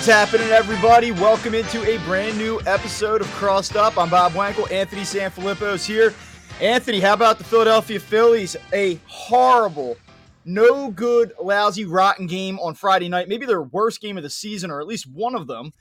[0.00, 1.12] What's happening, everybody?
[1.12, 3.98] Welcome into a brand new episode of Crossed Up.
[3.98, 4.72] I'm Bob Wankel.
[4.72, 6.14] Anthony Sanfilippo's here.
[6.58, 8.56] Anthony, how about the Philadelphia Phillies?
[8.72, 9.98] A horrible,
[10.46, 13.28] no good, lousy, rotten game on Friday night.
[13.28, 15.74] Maybe their worst game of the season, or at least one of them.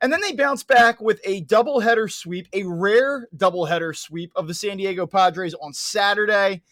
[0.00, 4.54] And then they bounce back with a doubleheader sweep, a rare doubleheader sweep of the
[4.54, 6.62] San Diego Padres on Saturday.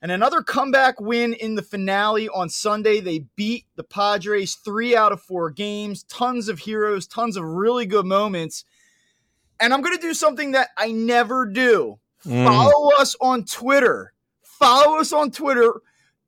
[0.00, 3.00] And another comeback win in the finale on Sunday.
[3.00, 7.84] They beat the Padres three out of four games, tons of heroes, tons of really
[7.84, 8.64] good moments.
[9.58, 11.98] And I'm going to do something that I never do.
[12.24, 12.46] Mm.
[12.46, 14.12] Follow us on Twitter.
[14.42, 15.80] Follow us on Twitter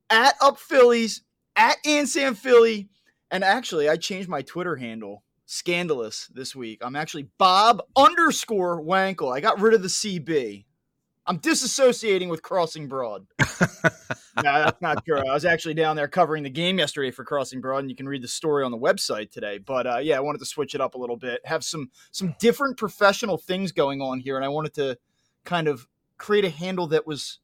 [0.09, 1.21] at Up Phillies,
[1.55, 2.89] at AntSanPhilly.
[3.29, 5.23] And actually, I changed my Twitter handle.
[5.45, 6.79] Scandalous this week.
[6.81, 9.35] I'm actually Bob underscore Wankel.
[9.35, 10.65] I got rid of the CB.
[11.31, 13.25] I'm disassociating with Crossing Broad.
[13.39, 13.93] no,
[14.43, 15.17] that's not true.
[15.17, 18.05] I was actually down there covering the game yesterday for Crossing Broad, and you can
[18.05, 19.57] read the story on the website today.
[19.57, 22.35] But uh, yeah, I wanted to switch it up a little bit, have some some
[22.37, 24.97] different professional things going on here, and I wanted to
[25.45, 27.39] kind of create a handle that was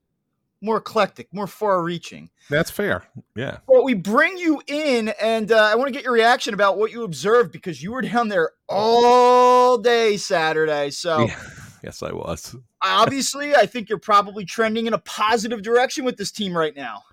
[0.59, 2.29] more eclectic, more far-reaching.
[2.49, 3.05] That's fair.
[3.37, 3.59] Yeah.
[3.67, 6.91] Well, we bring you in, and uh, I want to get your reaction about what
[6.91, 10.89] you observed because you were down there all day Saturday.
[10.89, 11.27] So.
[11.27, 11.39] Yeah
[11.83, 12.55] Yes, I was.
[12.83, 17.03] Obviously, I think you're probably trending in a positive direction with this team right now.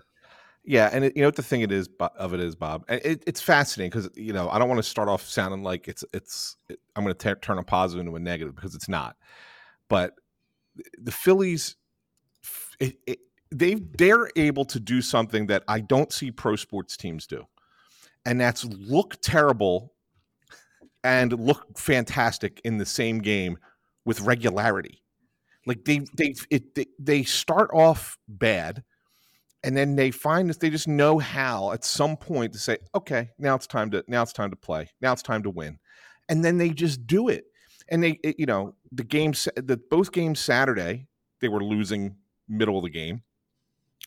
[0.63, 2.85] Yeah, and it, you know what the thing it is of it is, Bob.
[2.89, 6.03] It, it's fascinating because you know I don't want to start off sounding like it's
[6.11, 6.57] it's.
[6.69, 9.15] It, I'm going to turn a positive into a negative because it's not.
[9.89, 10.13] But
[10.97, 11.75] the Phillies,
[13.51, 17.45] they they're able to do something that I don't see pro sports teams do,
[18.25, 19.93] and that's look terrible
[21.03, 23.59] and look fantastic in the same game
[24.03, 25.03] with regularity.
[25.65, 28.83] Like they they it they, start off bad,
[29.63, 33.31] and then they find that they just know how at some point to say, okay,
[33.39, 35.79] now it's time to now it's time to play, now it's time to win,
[36.29, 37.45] and then they just do it.
[37.87, 41.07] And they, it, you know, the games, the both games Saturday,
[41.39, 42.15] they were losing
[42.47, 43.23] middle of the game,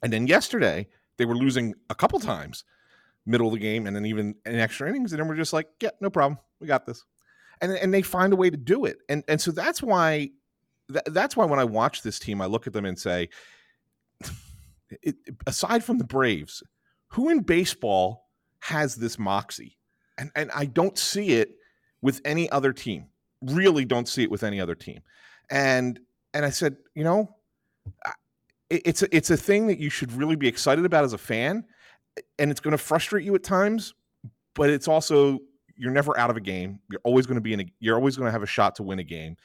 [0.03, 2.65] and then yesterday they were losing a couple times
[3.27, 5.69] middle of the game, and then even in extra innings, and then we're just like,
[5.81, 7.05] yeah, no problem, we got this.
[7.61, 8.99] And and they find a way to do it.
[9.09, 10.31] And and so that's why
[10.93, 13.29] th- that's why when I watch this team, I look at them and say,
[15.03, 15.17] it,
[15.47, 16.63] aside from the Braves,
[17.09, 18.29] who in baseball
[18.61, 19.77] has this moxie?
[20.19, 21.57] And and I don't see it
[22.03, 23.07] with any other team.
[23.43, 25.01] Really, don't see it with any other team.
[25.51, 26.01] And
[26.35, 27.37] and I said, you know,
[28.71, 31.19] it, it's a, it's a thing that you should really be excited about as a
[31.19, 31.65] fan,
[32.39, 33.95] and it's going to frustrate you at times,
[34.55, 35.39] but it's also
[35.77, 36.81] you're never out of a game.
[36.91, 38.83] You're always going to be in a you're always going to have a shot to
[38.83, 39.37] win a game.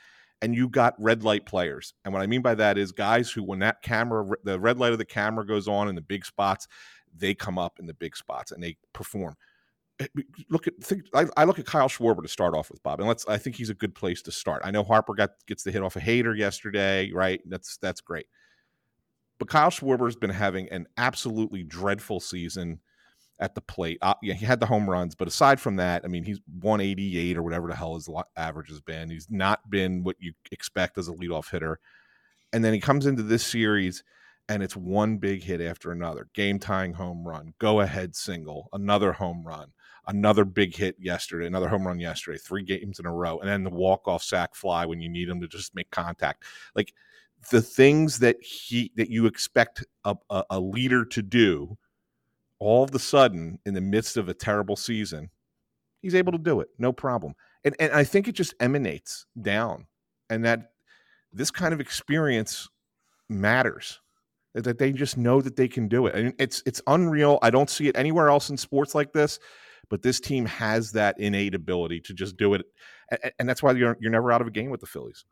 [0.43, 1.93] And you got red light players.
[2.03, 4.91] And what I mean by that is guys who when that camera the red light
[4.91, 6.67] of the camera goes on in the big spots,
[7.15, 9.35] they come up in the big spots and they perform.
[9.99, 10.07] Eh,
[10.49, 13.07] look at think I, I look at Kyle Schwarber to start off with Bob, and
[13.07, 14.61] let's I think he's a good place to start.
[14.65, 17.41] I know Harper got gets the hit off a Hader yesterday, right?
[17.45, 18.25] That's that's great.
[19.39, 22.79] But Kyle Schwarber has been having an absolutely dreadful season
[23.39, 23.97] at the plate.
[24.01, 27.37] Uh, yeah, he had the home runs, but aside from that, I mean, he's 188
[27.37, 29.09] or whatever the hell his average has been.
[29.09, 31.79] He's not been what you expect as a leadoff hitter.
[32.51, 34.03] And then he comes into this series
[34.49, 39.13] and it's one big hit after another game tying home run, go ahead single, another
[39.13, 39.71] home run,
[40.07, 43.63] another big hit yesterday, another home run yesterday, three games in a row, and then
[43.63, 46.43] the walk off sac fly when you need him to just make contact.
[46.75, 46.93] Like
[47.51, 51.77] the things that he that you expect a, a, a leader to do
[52.63, 55.29] all of a sudden in the midst of a terrible season,
[56.01, 57.33] he's able to do it, no problem.
[57.63, 59.87] And and I think it just emanates down,
[60.29, 60.71] and that
[61.31, 62.69] this kind of experience
[63.29, 63.99] matters.
[64.55, 67.39] That they just know that they can do it, and it's it's unreal.
[67.41, 69.39] I don't see it anywhere else in sports like this,
[69.89, 72.61] but this team has that innate ability to just do it,
[73.09, 75.25] and, and that's why you're you're never out of a game with the Phillies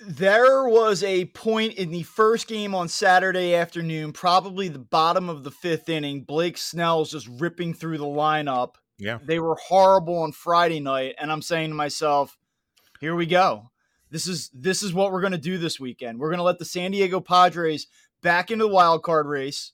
[0.00, 5.42] there was a point in the first game on Saturday afternoon, probably the bottom of
[5.42, 6.22] the fifth inning.
[6.22, 8.74] Blake Snell's just ripping through the lineup.
[8.98, 9.18] Yeah.
[9.22, 11.14] They were horrible on Friday night.
[11.18, 12.36] And I'm saying to myself,
[13.00, 13.70] here we go.
[14.10, 16.18] This is this is what we're gonna do this weekend.
[16.18, 17.88] We're gonna let the San Diego Padres
[18.22, 19.72] back into the wild card race.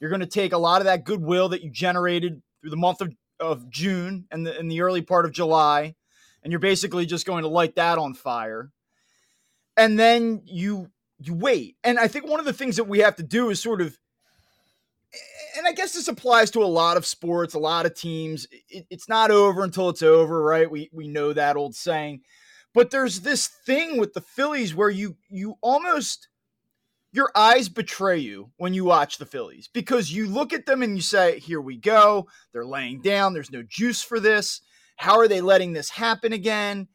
[0.00, 3.12] You're gonna take a lot of that goodwill that you generated through the month of,
[3.38, 5.94] of June and the in the early part of July,
[6.42, 8.70] and you're basically just going to light that on fire
[9.76, 11.76] and then you you wait.
[11.84, 13.98] And I think one of the things that we have to do is sort of
[15.56, 18.46] and I guess this applies to a lot of sports, a lot of teams.
[18.68, 20.70] It, it's not over until it's over, right?
[20.70, 22.22] We we know that old saying.
[22.72, 26.28] But there's this thing with the Phillies where you you almost
[27.12, 30.96] your eyes betray you when you watch the Phillies because you look at them and
[30.96, 32.26] you say, "Here we go.
[32.52, 33.32] They're laying down.
[33.32, 34.60] There's no juice for this.
[34.96, 36.88] How are they letting this happen again?"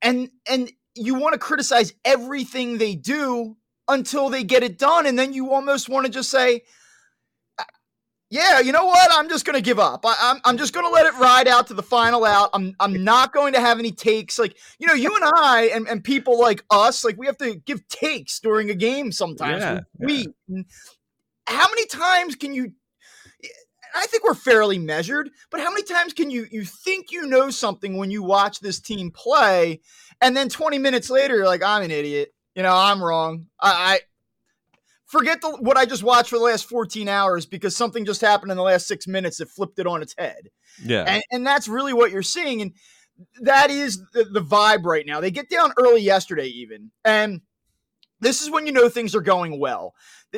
[0.00, 3.56] And and you want to criticize everything they do
[3.88, 6.62] until they get it done and then you almost want to just say,
[7.58, 7.64] uh,
[8.30, 9.10] yeah, you know what?
[9.12, 10.06] I'm just going to give up.
[10.06, 12.50] I, am I'm, I'm just going to let it ride out to the final out.
[12.54, 14.38] I'm I'm not going to have any takes.
[14.38, 17.56] Like you know, you and I and, and people like us, like we have to
[17.56, 19.62] give takes during a game sometimes.
[19.62, 20.62] Yeah, we, yeah.
[21.48, 22.72] how many times can you?
[23.92, 27.50] I think we're fairly measured, but how many times can you you think you know
[27.50, 29.80] something when you watch this team play,
[30.20, 32.32] and then 20 minutes later you're like, I'm an idiot.
[32.54, 33.46] You know, I'm wrong.
[33.60, 34.00] I,
[35.10, 38.52] forget the, what I just watched for the last 14 hours because something just happened
[38.52, 40.50] in the last six minutes that flipped it on its head.
[40.84, 41.04] Yeah.
[41.06, 42.62] And, and that's really what you're seeing.
[42.62, 42.72] And
[43.40, 45.20] that is the, the vibe right now.
[45.20, 46.92] They get down early yesterday, even.
[47.04, 47.40] And
[48.20, 49.94] this is when you know things are going well.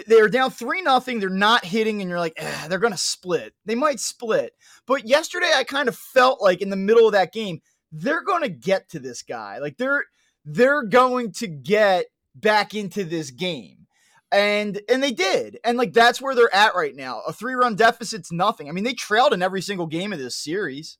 [0.07, 1.21] They're down three nothing.
[1.21, 3.53] They're not hitting, and you're like, eh, they're gonna split.
[3.67, 4.55] They might split.
[4.87, 7.61] But yesterday, I kind of felt like in the middle of that game,
[7.93, 9.59] they're gonna get to this guy.
[9.59, 10.05] Like they're
[10.45, 13.87] they're going to get back into this game.
[14.33, 15.59] And and they did.
[15.63, 17.21] And like that's where they're at right now.
[17.27, 18.69] A three run deficit's nothing.
[18.69, 20.97] I mean they trailed in every single game of this series.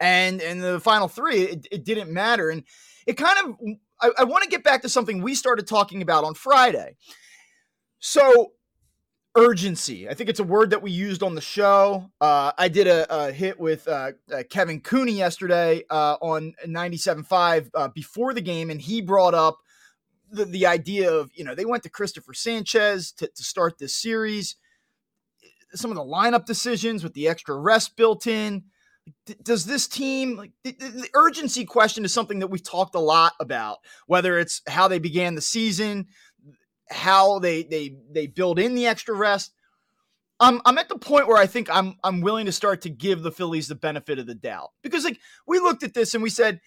[0.00, 2.48] And in the final three it, it didn't matter.
[2.48, 2.64] And
[3.06, 3.68] it kind of
[4.00, 6.96] i, I want to get back to something we started talking about on friday.
[7.98, 8.52] So
[9.34, 12.86] urgency i think it's a word that we used on the show uh, i did
[12.86, 18.42] a, a hit with uh, uh, kevin cooney yesterday uh, on 97.5 uh, before the
[18.42, 19.58] game and he brought up
[20.32, 23.94] the, the idea of, you know, they went to Christopher Sanchez to, to start this
[23.94, 24.56] series.
[25.74, 28.64] Some of the lineup decisions with the extra rest built in.
[29.42, 33.32] Does this team like the, the urgency question is something that we've talked a lot
[33.40, 36.06] about, whether it's how they began the season,
[36.92, 39.52] how they they they build in the extra rest.
[40.40, 43.22] I'm I'm at the point where I think I'm I'm willing to start to give
[43.22, 46.30] the Phillies the benefit of the doubt because like we looked at this and we
[46.30, 46.60] said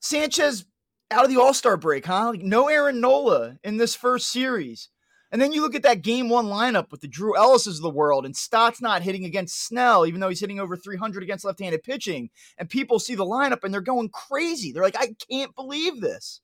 [0.00, 0.66] Sanchez
[1.10, 2.30] out of the All Star break, huh?
[2.30, 4.88] Like no Aaron Nola in this first series.
[5.32, 7.90] And then you look at that game one lineup with the Drew Ellis's of the
[7.90, 11.58] world, and Stott's not hitting against Snell, even though he's hitting over 300 against left
[11.58, 12.30] handed pitching.
[12.58, 14.72] And people see the lineup and they're going crazy.
[14.72, 16.40] They're like, I can't believe this.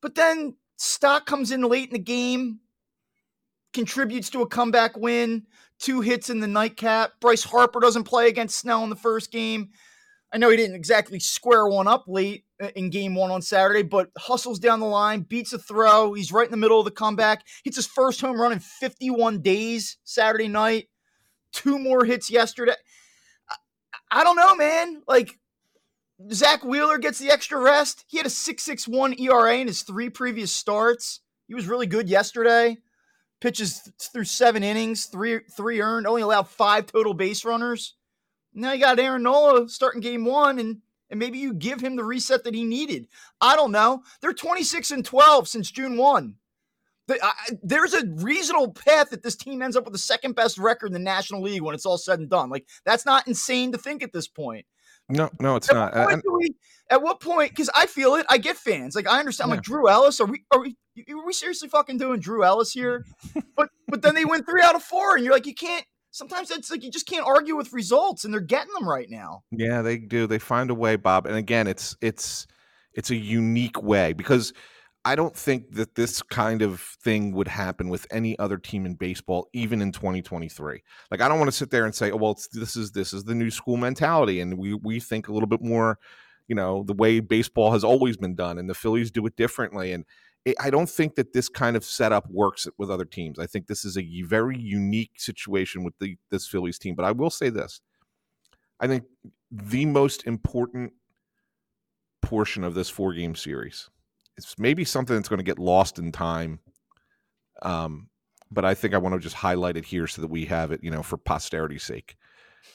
[0.00, 2.58] But then Stott comes in late in the game,
[3.72, 5.46] contributes to a comeback win,
[5.78, 7.12] two hits in the nightcap.
[7.20, 9.70] Bryce Harper doesn't play against Snell in the first game.
[10.32, 13.84] I know he didn't exactly square one up late uh, in game one on Saturday,
[13.84, 16.14] but hustles down the line, beats a throw.
[16.14, 17.46] He's right in the middle of the comeback.
[17.62, 20.88] Hits his first home run in 51 days Saturday night.
[21.52, 22.74] Two more hits yesterday.
[23.48, 23.56] I,
[24.10, 25.02] I don't know, man.
[25.06, 25.38] Like,
[26.30, 28.04] Zack Wheeler gets the extra rest.
[28.06, 31.20] He had a 6.61 ERA in his three previous starts.
[31.48, 32.78] He was really good yesterday.
[33.40, 37.96] Pitches through seven innings, three three earned, only allowed five total base runners.
[38.54, 40.78] Now you got Aaron Nola starting game one, and
[41.10, 43.08] and maybe you give him the reset that he needed.
[43.40, 44.02] I don't know.
[44.20, 46.36] They're 26 and 12 since June 1.
[47.06, 47.32] The, I,
[47.62, 50.92] there's a reasonable path that this team ends up with the second best record in
[50.94, 52.48] the National League when it's all said and done.
[52.48, 54.64] Like that's not insane to think at this point.
[55.12, 55.94] No, no, it's at not.
[55.94, 56.54] What we,
[56.90, 57.50] at what point?
[57.50, 58.26] Because I feel it.
[58.30, 58.96] I get fans.
[58.96, 59.46] Like I understand.
[59.46, 59.56] I'm yeah.
[59.56, 60.20] like Drew Ellis.
[60.20, 60.44] Are we?
[60.50, 60.76] Are we?
[61.10, 63.04] Are we seriously fucking doing Drew Ellis here?
[63.56, 66.50] but but then they win three out of four, and you're like, you can't sometimes
[66.50, 69.80] it's like you just can't argue with results and they're getting them right now yeah
[69.80, 72.46] they do they find a way bob and again it's it's
[72.92, 74.52] it's a unique way because
[75.04, 78.94] i don't think that this kind of thing would happen with any other team in
[78.94, 82.38] baseball even in 2023 like i don't want to sit there and say oh well
[82.52, 85.62] this is this is the new school mentality and we we think a little bit
[85.62, 85.98] more
[86.48, 89.92] you know the way baseball has always been done and the phillies do it differently
[89.92, 90.04] and
[90.58, 93.38] I don't think that this kind of setup works with other teams.
[93.38, 96.96] I think this is a very unique situation with the this Phillies team.
[96.96, 97.80] But I will say this:
[98.80, 99.04] I think
[99.50, 100.94] the most important
[102.22, 103.88] portion of this four game series
[104.36, 106.60] is maybe something that's going to get lost in time.
[107.62, 108.08] Um,
[108.50, 110.82] but I think I want to just highlight it here so that we have it,
[110.82, 112.16] you know, for posterity's sake.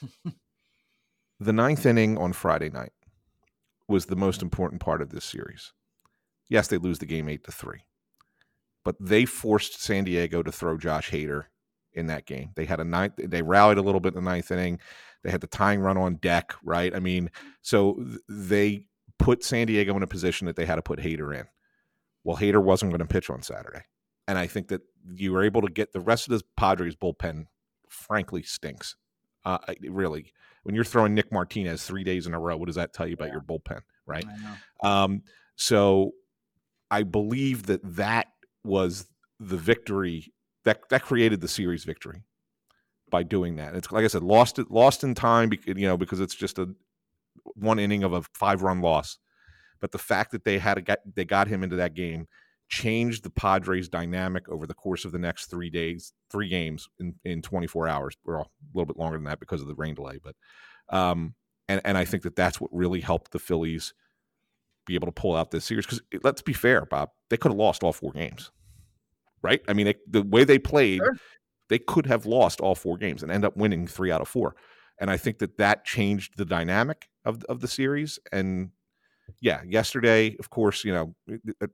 [1.40, 2.94] the ninth inning on Friday night
[3.88, 5.74] was the most important part of this series.
[6.50, 7.82] Yes, they lose the game eight to three,
[8.84, 11.46] but they forced San Diego to throw Josh Hader
[11.94, 12.52] in that game.
[12.56, 13.14] They had a ninth.
[13.18, 14.80] They rallied a little bit in the ninth inning.
[15.24, 16.96] They had the tying run on deck, right?
[16.96, 17.30] I mean,
[17.62, 18.86] so they
[19.20, 21.46] put San Diego in a position that they had to put Hader in.
[22.24, 23.84] Well, Hader wasn't going to pitch on Saturday,
[24.28, 24.82] and I think that
[25.14, 27.46] you were able to get the rest of the Padres bullpen.
[27.90, 28.96] Frankly, stinks.
[29.46, 29.60] Uh,
[29.90, 30.34] really,
[30.64, 33.14] when you're throwing Nick Martinez three days in a row, what does that tell you
[33.14, 33.36] about yeah.
[33.36, 34.26] your bullpen, right?
[34.84, 35.24] Um,
[35.56, 36.12] so
[36.92, 38.28] I believe that that
[38.64, 39.08] was
[39.40, 40.34] the victory
[40.66, 42.24] that that created the series victory
[43.10, 43.76] by doing that.
[43.76, 46.70] It's like I said, lost it lost in time, you know, because it's just a
[47.56, 49.18] one inning of a five run loss.
[49.80, 52.28] But the fact that they had to get they got him into that game
[52.70, 57.16] changed the Padres dynamic over the course of the next three days, three games in,
[57.24, 60.20] in 24 hours, or a little bit longer than that because of the rain delay.
[60.22, 60.36] But
[60.90, 61.36] um,
[61.68, 63.94] and and I think that that's what really helped the Phillies
[64.86, 65.86] be able to pull out this series.
[65.86, 68.52] Because let's be fair, Bob, they could have lost all four games,
[69.42, 69.62] right?
[69.68, 71.18] I mean, they, the way they played, sure.
[71.70, 74.56] they could have lost all four games and end up winning three out of four.
[75.00, 78.20] And I think that that changed the dynamic of of the series.
[78.32, 78.72] And
[79.42, 81.14] yeah, yesterday, of course, you know,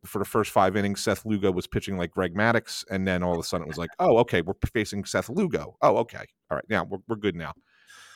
[0.03, 3.33] for the first five innings, Seth Lugo was pitching like Greg Maddux, and then all
[3.33, 5.77] of a sudden it was like, oh, okay, we're facing Seth Lugo.
[5.81, 7.53] Oh, okay, all right, now we're we're good now.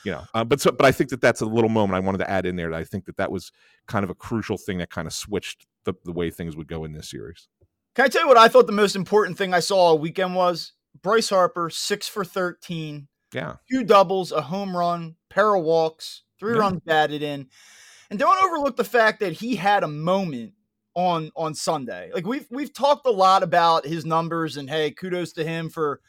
[0.04, 2.18] You know, uh, but so, but I think that that's a little moment I wanted
[2.18, 2.70] to add in there.
[2.70, 3.52] That I think that that was
[3.86, 6.84] kind of a crucial thing that kind of switched the, the way things would go
[6.84, 7.48] in this series.
[7.94, 10.34] Can I tell you what I thought the most important thing I saw all weekend
[10.34, 16.22] was Bryce Harper six for thirteen, yeah, two doubles, a home run, pair of walks,
[16.38, 16.60] three yeah.
[16.60, 17.48] runs batted in.
[18.10, 20.54] And don't overlook the fact that he had a moment
[20.94, 22.10] on on Sunday.
[22.14, 26.00] Like we've we've talked a lot about his numbers and hey, kudos to him for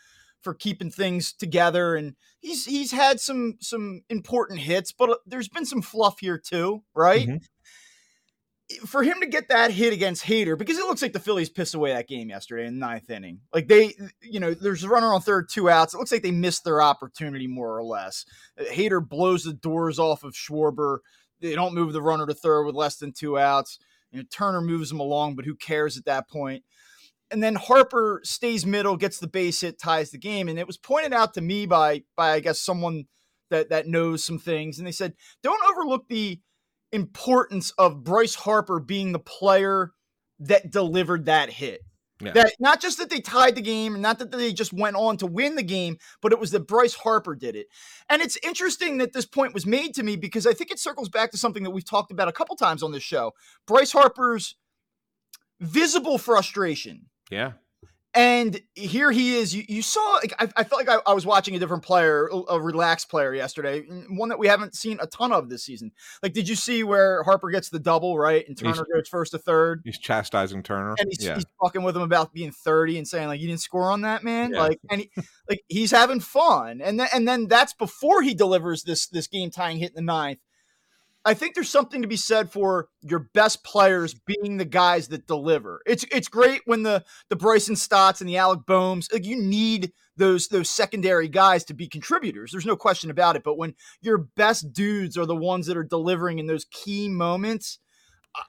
[0.42, 5.50] for keeping things together and he's he's had some some important hits, but uh, there's
[5.50, 7.28] been some fluff here too, right?
[7.28, 7.38] Mm-hmm.
[8.86, 11.74] For him to get that hit against Hader, because it looks like the Phillies pissed
[11.74, 13.40] away that game yesterday in the ninth inning.
[13.52, 15.96] Like they, you know, there's a runner on third, two outs.
[15.96, 18.26] It looks like they missed their opportunity more or less.
[18.60, 21.00] Uh, Hader blows the doors off of Schwarber
[21.42, 23.80] they don't move the runner to third with less than two outs.
[24.12, 26.64] You know, Turner moves them along, but who cares at that point?
[27.32, 30.48] And then Harper stays middle, gets the base hit, ties the game.
[30.48, 33.06] And it was pointed out to me by by I guess someone
[33.50, 36.40] that that knows some things, and they said don't overlook the
[36.92, 39.92] importance of Bryce Harper being the player
[40.40, 41.82] that delivered that hit.
[42.22, 42.34] Yeah.
[42.34, 45.26] That not just that they tied the game, not that they just went on to
[45.26, 47.68] win the game, but it was that Bryce Harper did it.
[48.10, 51.08] And it's interesting that this point was made to me because I think it circles
[51.08, 53.32] back to something that we've talked about a couple times on this show.
[53.66, 54.58] Bryce Harper's
[55.62, 57.06] visible frustration.
[57.32, 57.54] Yeah.
[58.16, 59.54] And here he is.
[59.54, 62.28] You, you saw, like, I, I felt like I, I, was watching a different player,
[62.50, 65.92] a relaxed player yesterday, one that we haven't seen a ton of this season.
[66.24, 68.48] Like, did you see where Harper gets the double, right?
[68.48, 69.82] And Turner he's, goes first to third.
[69.84, 70.96] He's chastising Turner.
[70.98, 71.36] And he's, yeah.
[71.36, 74.24] he's talking with him about being 30 and saying, like, you didn't score on that,
[74.24, 74.54] man.
[74.54, 74.62] Yeah.
[74.62, 75.12] Like, and he,
[75.48, 76.82] like, he's having fun.
[76.82, 80.02] And then, and then that's before he delivers this, this game tying hit in the
[80.02, 80.40] ninth.
[81.26, 85.28] I think there's something to be said for your best players being the guys that
[85.28, 85.82] deliver.
[85.86, 89.92] It's it's great when the the Bryson Stotts and the Alec Bohms, like you need
[90.16, 92.52] those those secondary guys to be contributors.
[92.52, 93.44] There's no question about it.
[93.44, 97.80] But when your best dudes are the ones that are delivering in those key moments,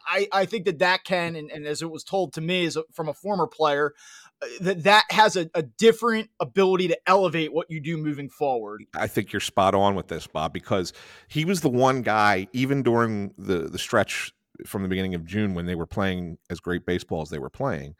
[0.06, 2.76] I, I think that that can, and, and as it was told to me as
[2.76, 3.94] a, from a former player,
[4.42, 8.84] uh, that that has a, a, different ability to elevate what you do moving forward.
[8.94, 10.92] I think you're spot on with this, Bob, because
[11.28, 14.32] he was the one guy, even during the the stretch
[14.66, 17.50] from the beginning of June when they were playing as great baseball as they were
[17.50, 17.94] playing,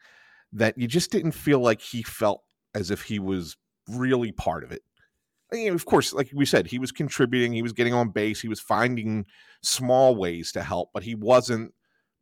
[0.53, 2.43] that you just didn't feel like he felt
[2.75, 3.57] as if he was
[3.87, 4.81] really part of it.
[5.51, 8.39] I mean, of course, like we said, he was contributing, he was getting on base,
[8.39, 9.25] he was finding
[9.61, 11.73] small ways to help, but he wasn't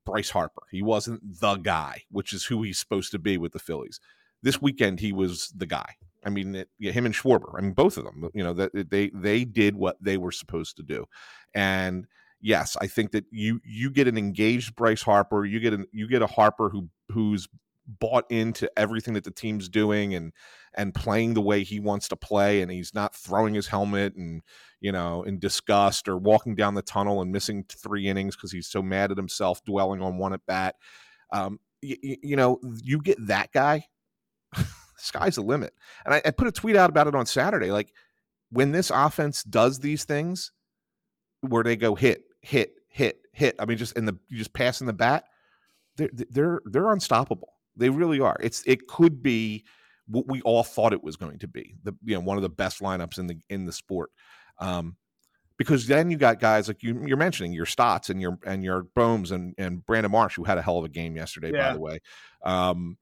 [0.06, 0.64] Bryce Harper.
[0.72, 4.00] He wasn't the guy, which is who he's supposed to be with the Phillies.
[4.42, 5.96] This weekend, he was the guy.
[6.26, 7.54] I mean, it, yeah, him and Schwarber.
[7.58, 8.30] I mean, both of them.
[8.34, 11.06] You know that they they did what they were supposed to do,
[11.54, 12.06] and
[12.42, 15.46] yes, I think that you you get an engaged Bryce Harper.
[15.46, 17.48] You get an you get a Harper who who's
[18.00, 20.32] bought into everything that the team's doing and
[20.76, 24.42] and playing the way he wants to play and he's not throwing his helmet and
[24.80, 28.68] you know in disgust or walking down the tunnel and missing three innings because he's
[28.68, 30.76] so mad at himself dwelling on one at bat.
[31.32, 33.86] Um, y- you know you get that guy
[34.98, 35.74] sky's the limit.
[36.06, 37.92] And I, I put a tweet out about it on saturday like
[38.52, 40.52] when this offense does these things
[41.42, 44.88] where they go hit hit hit hit i mean just in the you just passing
[44.88, 45.26] the bat
[45.96, 48.38] they're they're they're unstoppable they really are.
[48.40, 49.66] It's it could be
[50.08, 51.76] what we all thought it was going to be.
[51.84, 54.12] The you know one of the best lineups in the in the sport.
[54.60, 54.98] Um,
[55.58, 58.84] because then you got guys like you, you're mentioning your Stotts and your and your
[58.96, 61.70] Bohms and and Brandon Marsh who had a hell of a game yesterday yeah.
[61.70, 62.00] by the way.
[62.44, 62.98] Um,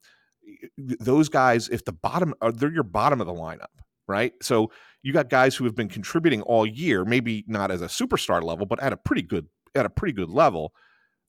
[0.76, 3.66] those guys, if the bottom, uh, they're your bottom of the lineup,
[4.06, 4.32] right?
[4.42, 4.70] So
[5.02, 8.66] you got guys who have been contributing all year, maybe not as a superstar level,
[8.66, 10.74] but at a pretty good at a pretty good level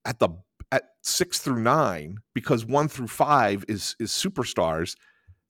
[0.05, 0.29] at the
[0.71, 4.95] at six through nine because one through five is is superstars.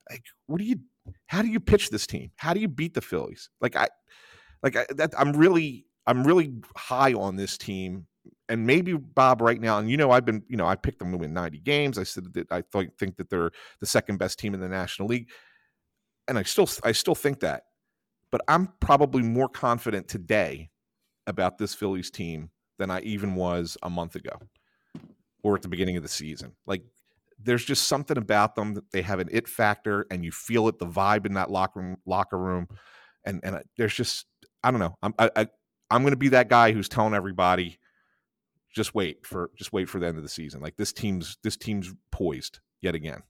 [0.10, 0.78] Like, what do you?
[1.28, 2.32] How do you pitch this team?
[2.38, 3.50] How do you beat the Phillies?
[3.62, 3.88] Like I,
[4.64, 5.14] like I, that.
[5.18, 8.08] I'm really, I'm really high on this team
[8.48, 11.12] and maybe Bob right now, and you know, I've been, you know, I picked them
[11.12, 11.98] to win 90 games.
[11.98, 15.08] I said that I thought, think that they're the second best team in the National
[15.08, 15.30] League,
[16.28, 17.64] and I still, I still think that.
[18.32, 20.70] But I'm probably more confident today
[21.28, 24.32] about this Phillies team than I even was a month ago
[25.44, 26.54] or at the beginning of the season.
[26.66, 26.84] Like,
[27.42, 30.80] there's just something about them that they have an it factor, and you feel it,
[30.80, 32.68] the vibe in that locker room, locker room,
[33.26, 34.26] and and uh, there's just,
[34.64, 35.48] I don't know, I'm, I, I
[35.90, 37.80] I'm going to be that guy who's telling everybody
[38.76, 40.62] just wait for just wait for the end of the season.
[40.62, 43.24] Like this team's this team's poised yet again.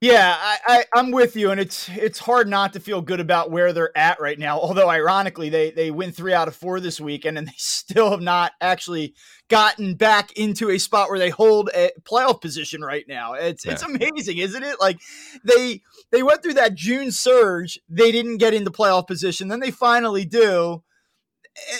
[0.00, 3.50] Yeah, I, I am with you, and it's it's hard not to feel good about
[3.50, 4.58] where they're at right now.
[4.58, 8.22] Although ironically, they they win three out of four this weekend, and they still have
[8.22, 9.14] not actually
[9.48, 13.34] gotten back into a spot where they hold a playoff position right now.
[13.34, 13.72] It's yeah.
[13.72, 14.80] it's amazing, isn't it?
[14.80, 15.00] Like
[15.44, 19.70] they they went through that June surge, they didn't get into playoff position, then they
[19.70, 20.82] finally do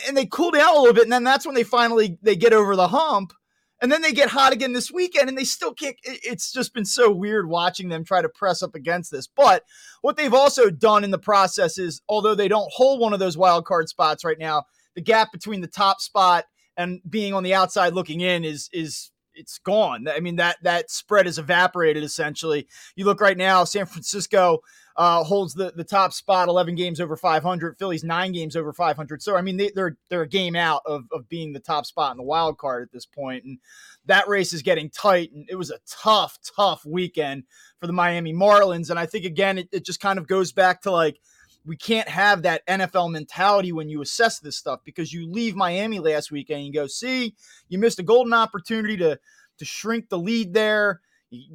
[0.06, 2.52] and they cool down a little bit, and then that's when they finally they get
[2.52, 3.32] over the hump,
[3.80, 5.96] and then they get hot again this weekend, and they still can't.
[6.04, 9.26] It's just been so weird watching them try to press up against this.
[9.26, 9.64] But
[10.02, 13.38] what they've also done in the process is, although they don't hold one of those
[13.38, 16.44] wild card spots right now, the gap between the top spot
[16.76, 20.06] and being on the outside looking in is is it's gone.
[20.08, 22.66] I mean that that spread is evaporated essentially.
[22.96, 24.60] You look right now, San Francisco
[24.96, 27.78] uh, holds the, the top spot, 11 games over 500.
[27.78, 29.22] Phillies nine games over 500.
[29.22, 32.12] So I mean they, they're they're a game out of of being the top spot
[32.12, 33.58] in the wild card at this point, and
[34.06, 35.32] that race is getting tight.
[35.32, 37.44] And it was a tough, tough weekend
[37.78, 38.90] for the Miami Marlins.
[38.90, 41.18] And I think again, it, it just kind of goes back to like
[41.64, 45.98] we can't have that NFL mentality when you assess this stuff because you leave Miami
[45.98, 47.34] last weekend and you go, see,
[47.68, 49.18] you missed a golden opportunity to
[49.58, 51.00] to shrink the lead there.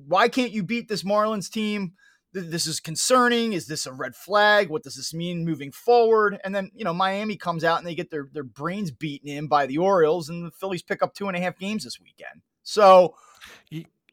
[0.07, 1.93] Why can't you beat this Marlins team?
[2.35, 3.53] This is concerning.
[3.53, 4.69] Is this a red flag?
[4.69, 6.37] What does this mean moving forward?
[6.43, 9.47] And then, you know, Miami comes out and they get their, their brains beaten in
[9.47, 12.41] by the Orioles, and the Phillies pick up two and a half games this weekend.
[12.63, 13.15] So,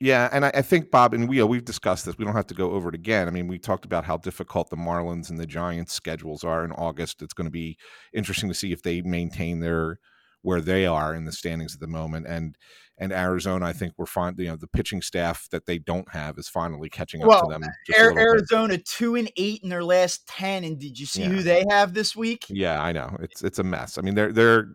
[0.03, 2.19] yeah, and I, I, think Bob and we uh, we've discussed this.
[2.19, 3.29] We don't have to go over it again.
[3.29, 6.73] I mean, we talked about how difficult the Marlins and the Giants schedules are in
[6.73, 7.23] August.
[7.23, 7.77] It's going to be
[8.13, 9.99] interesting to see if they maintain their
[10.43, 12.27] where they are in the standings at the moment.
[12.27, 12.57] And
[12.99, 14.35] and Arizona, I think we're fine.
[14.39, 17.53] You know, the pitching staff that they don't have is finally catching up well, to
[17.53, 17.63] them.
[17.99, 18.85] Arizona bit.
[18.85, 20.63] two and eight in their last ten.
[20.63, 21.29] And did you see yeah.
[21.29, 22.45] who they have this week?
[22.49, 23.99] Yeah, I know it's it's a mess.
[23.99, 24.69] I mean, they're they're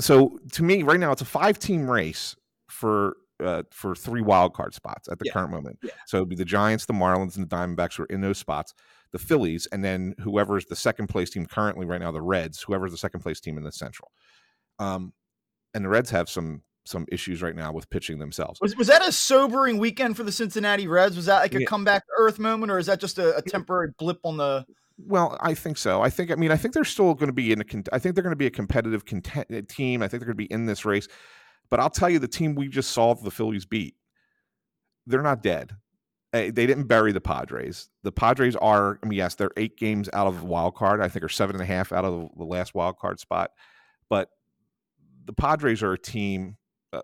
[0.00, 2.36] so to me right now it's a five team race
[2.68, 5.32] for uh, for three wild card spots at the yeah.
[5.32, 5.78] current moment.
[5.82, 5.90] Yeah.
[6.06, 8.74] So it'd be the Giants, the Marlins, and the Diamondbacks who are in those spots.
[9.10, 12.90] The Phillies, and then whoever's the second place team currently right now, the Reds, whoever's
[12.92, 14.10] the second place team in the Central.
[14.78, 15.12] Um,
[15.74, 18.60] and the Reds have some some issues right now with pitching themselves.
[18.60, 21.16] Was, was that a sobering weekend for the Cincinnati Reds?
[21.16, 21.66] Was that like a yeah.
[21.66, 24.64] comeback earth moment, or is that just a, a temporary blip on the?
[24.96, 26.02] Well, I think so.
[26.02, 26.30] I think.
[26.30, 27.64] I mean, I think they're still going to be in a.
[27.92, 30.02] I think they're going to be a competitive content, team.
[30.02, 31.06] I think they're going to be in this race.
[31.70, 33.94] But I'll tell you, the team we just saw the Phillies beat,
[35.06, 35.72] they're not dead.
[36.32, 37.88] They didn't bury the Padres.
[38.02, 41.00] The Padres are, I mean, yes, they're eight games out of the wild card.
[41.00, 43.50] I think are seven and a half out of the last wild card spot.
[44.10, 44.28] But
[45.28, 46.56] the Padres are a team.
[46.90, 47.02] Uh,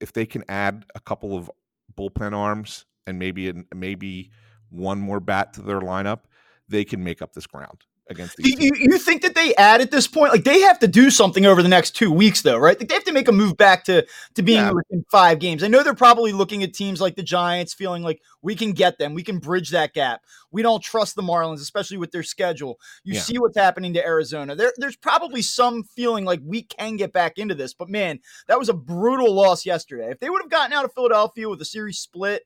[0.00, 1.50] if they can add a couple of
[1.94, 4.30] bullpen arms and maybe maybe
[4.70, 6.20] one more bat to their lineup,
[6.66, 8.58] they can make up this ground against these.
[8.58, 10.32] You, you, think that they add at this point?
[10.32, 12.78] Like they have to do something over the next two weeks, though, right?
[12.78, 14.70] Like they have to make a move back to to being yeah.
[14.70, 15.64] within five games.
[15.64, 18.98] I know they're probably looking at teams like the Giants, feeling like we can get
[18.98, 20.22] them, we can bridge that gap.
[20.50, 22.78] We don't trust the Marlins, especially with their schedule.
[23.04, 23.20] You yeah.
[23.20, 24.54] see what's happening to Arizona.
[24.54, 28.58] There, there's probably some feeling like we can get back into this, but man, that
[28.58, 30.10] was a brutal loss yesterday.
[30.10, 32.42] If they would have gotten out of Philadelphia with a series split,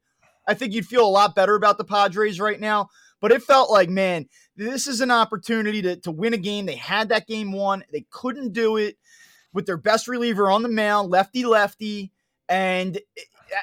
[0.46, 2.88] I think you'd feel a lot better about the Padres right now.
[3.20, 6.66] But it felt like, man, this is an opportunity to, to win a game.
[6.66, 7.85] They had that game won.
[7.92, 8.98] They couldn't do it
[9.52, 12.12] with their best reliever on the mound, lefty lefty.
[12.48, 13.00] And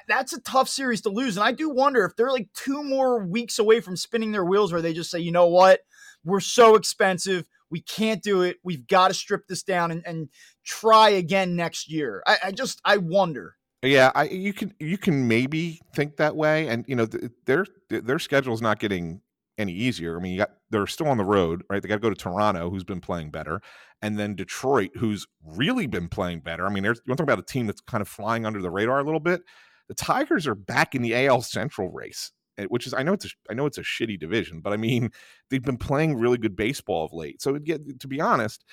[0.08, 1.38] that's a tough series to lose.
[1.38, 4.72] And I do wonder if they're like two more weeks away from spinning their wheels
[4.72, 5.82] where they just say, you know what?
[6.26, 7.48] We're so expensive.
[7.70, 8.58] We can't do it.
[8.64, 10.30] We've got to strip this down and, and
[10.64, 12.24] try again next year.
[12.26, 13.56] I, I just, I wonder.
[13.84, 17.66] Yeah, I, you can you can maybe think that way, and you know th- their
[17.90, 19.20] their schedule is not getting
[19.58, 20.18] any easier.
[20.18, 21.82] I mean, you got they're still on the road, right?
[21.82, 23.62] They got to go to Toronto, who's been playing better,
[24.02, 26.66] and then Detroit, who's really been playing better.
[26.66, 28.62] I mean, there's you want to talk about a team that's kind of flying under
[28.62, 29.42] the radar a little bit.
[29.88, 33.26] The Tigers are back in the AL Central race, eh, which is I know it's
[33.26, 35.12] a, I know it's a shitty division, but I mean
[35.50, 37.42] they've been playing really good baseball of late.
[37.42, 38.66] So get, to be honest,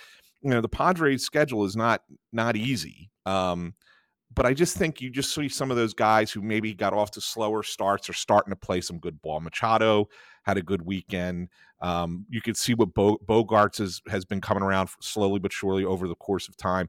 [0.42, 3.10] you know the Padres' schedule is not not easy.
[3.26, 3.74] Um,
[4.34, 7.10] but I just think you just see some of those guys who maybe got off
[7.12, 9.40] to slower starts are starting to play some good ball.
[9.40, 10.08] Machado
[10.44, 11.48] had a good weekend.
[11.80, 15.84] Um, you could see what Bo- Bogaerts has, has been coming around slowly but surely
[15.84, 16.88] over the course of time.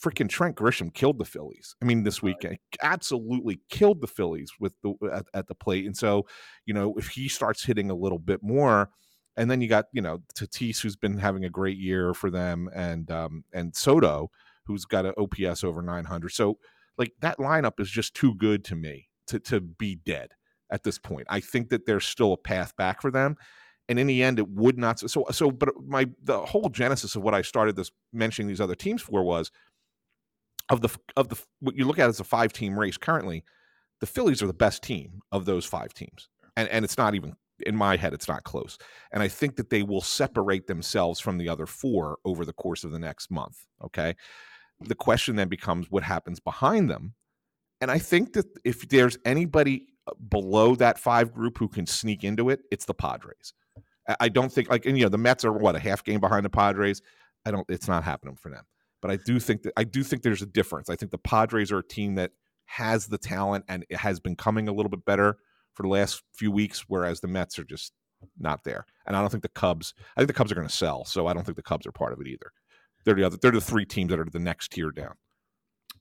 [0.00, 1.76] freaking Trent Grisham killed the Phillies.
[1.82, 5.84] I mean, this weekend absolutely killed the Phillies with the at, at, the plate.
[5.84, 6.26] And so,
[6.64, 8.90] you know, if he starts hitting a little bit more,
[9.36, 12.68] and then you got you know Tatis who's been having a great year for them,
[12.74, 14.30] and um, and Soto
[14.70, 16.30] who's got an OPS over 900.
[16.30, 16.58] So
[16.96, 20.30] like that lineup is just too good to me to to be dead
[20.70, 21.26] at this point.
[21.28, 23.36] I think that there's still a path back for them.
[23.88, 25.00] And in the end, it would not.
[25.00, 28.76] So, so, but my the whole genesis of what I started this mentioning these other
[28.76, 29.50] teams for was
[30.68, 33.42] of the of the what you look at as a five team race currently,
[33.98, 37.34] the Phillies are the best team of those five teams, and and it's not even
[37.66, 38.78] in my head it's not close.
[39.12, 42.84] And I think that they will separate themselves from the other four over the course
[42.84, 43.66] of the next month.
[43.84, 44.14] Okay,
[44.80, 47.14] the question then becomes what happens behind them,
[47.80, 52.24] and I think that if there's anybody uh, below that five group who can sneak
[52.24, 53.54] into it, it's the Padres.
[54.18, 56.44] I don't think like and you know the Mets are what a half game behind
[56.44, 57.02] the Padres.
[57.44, 57.66] I don't.
[57.68, 58.64] It's not happening for them.
[59.00, 60.90] But I do think that I do think there's a difference.
[60.90, 62.32] I think the Padres are a team that
[62.66, 65.38] has the talent and it has been coming a little bit better
[65.74, 67.92] for the last few weeks, whereas the Mets are just
[68.38, 68.86] not there.
[69.06, 69.94] And I don't think the Cubs.
[70.16, 71.92] I think the Cubs are going to sell, so I don't think the Cubs are
[71.92, 72.52] part of it either.
[73.04, 73.36] They're the other.
[73.40, 75.14] They're the three teams that are the next tier down.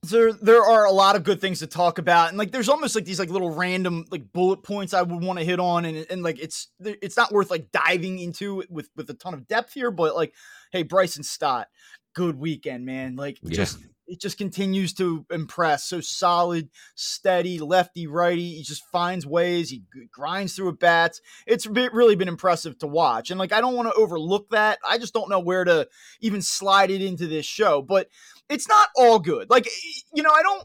[0.06, 2.96] So there are a lot of good things to talk about, and like there's almost
[2.96, 6.06] like these like little random like bullet points I would want to hit on, and
[6.10, 9.74] and like it's it's not worth like diving into with with a ton of depth
[9.74, 10.34] here, but like,
[10.72, 11.68] hey, Bryson Stott,
[12.14, 13.18] good weekend, man.
[13.18, 13.56] Like yeah.
[13.56, 15.86] just it just continues to impress.
[15.86, 18.56] So solid, steady, lefty, righty.
[18.56, 19.70] He just finds ways.
[19.70, 21.22] He grinds through at bats.
[21.46, 23.30] It's really been impressive to watch.
[23.30, 24.80] And like I don't want to overlook that.
[24.88, 25.88] I just don't know where to
[26.22, 27.82] even slide it into this show.
[27.82, 28.08] But
[28.50, 29.50] it's not all good.
[29.50, 29.68] Like
[30.14, 30.64] you know, I don't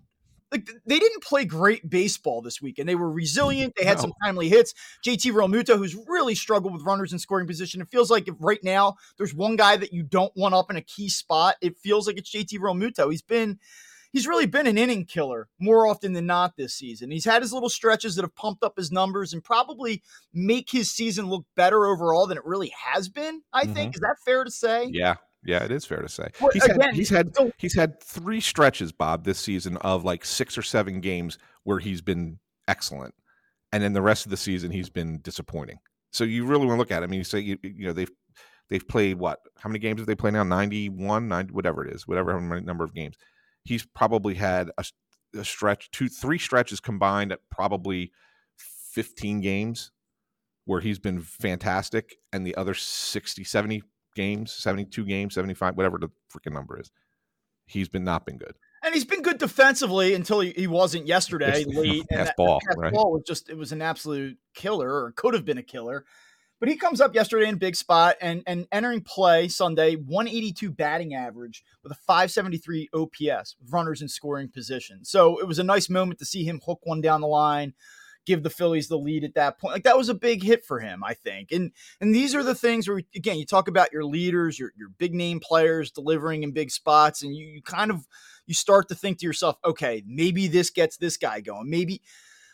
[0.54, 3.74] like they didn't play great baseball this week, and they were resilient.
[3.76, 4.02] They had no.
[4.02, 4.74] some timely hits.
[5.04, 7.80] JT Realmuto, who's really struggled with runners in scoring position.
[7.80, 10.76] It feels like if right now there's one guy that you don't want up in
[10.76, 13.10] a key spot, it feels like it's JT Realmuto.
[13.10, 13.58] He's been
[14.12, 17.10] he's really been an inning killer more often than not this season.
[17.10, 20.90] He's had his little stretches that have pumped up his numbers and probably make his
[20.90, 23.42] season look better overall than it really has been.
[23.52, 23.72] I mm-hmm.
[23.74, 24.88] think is that fair to say?
[24.90, 26.28] Yeah, yeah, it is fair to say.
[26.40, 30.04] Well, he's, again, had, he's had so, he's had three stretches, Bob, this season of
[30.04, 33.14] like six or seven games where he's been excellent,
[33.72, 35.78] and then the rest of the season he's been disappointing.
[36.12, 37.06] So you really want to look at it.
[37.06, 38.10] I mean, you say you, you know they've
[38.70, 39.40] they've played what?
[39.58, 40.44] How many games have they played now?
[40.44, 43.16] 91, 90, whatever it is, whatever number of games.
[43.64, 44.84] He's probably had a,
[45.36, 48.12] a stretch, two, three stretches combined at probably
[48.92, 49.90] 15 games
[50.66, 53.82] where he's been fantastic and the other 60 70
[54.14, 56.90] games, 72 games, 75, whatever the freaking number is.
[57.66, 58.54] He's been not been good.
[58.82, 62.02] And he's been good defensively until he, he wasn't yesterday it's, late.
[62.10, 62.92] Pass ball, pass right?
[62.92, 66.04] ball was just it was an absolute killer, or could have been a killer.
[66.60, 71.14] But he comes up yesterday in big spot and and entering play Sunday, 182 batting
[71.14, 75.04] average with a 573 OPS runners in scoring position.
[75.04, 77.72] So it was a nice moment to see him hook one down the line
[78.26, 79.74] give the Phillies the lead at that point.
[79.74, 81.52] Like that was a big hit for him, I think.
[81.52, 84.88] And and these are the things where again you talk about your leaders, your your
[84.88, 88.06] big name players delivering in big spots, and you, you kind of
[88.46, 91.70] you start to think to yourself, okay, maybe this gets this guy going.
[91.70, 92.02] Maybe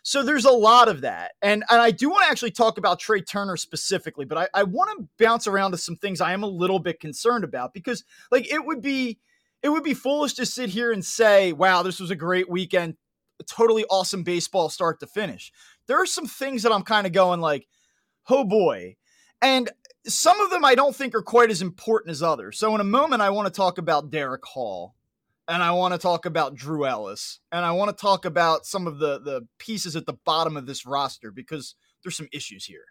[0.03, 1.33] so there's a lot of that.
[1.43, 4.63] And and I do want to actually talk about Trea Turner specifically, but I, I
[4.63, 8.05] want to bounce around to some things I am a little bit concerned about because
[8.31, 9.19] like it would be
[9.63, 12.97] it would be foolish to sit here and say, wow, this was a great weekend
[13.45, 15.53] totally awesome baseball start to finish.
[15.87, 17.67] There are some things that I'm kind of going like,
[18.29, 18.97] oh boy.
[19.43, 19.71] And
[20.07, 22.59] some of them I don't think are quite as important as others.
[22.59, 24.95] So in a moment, I want to talk about Darick Hall
[25.49, 28.87] and I want to talk about Drew Ellis and I want to talk about some
[28.87, 32.85] of the, the pieces at the bottom of this roster because there's some issues here.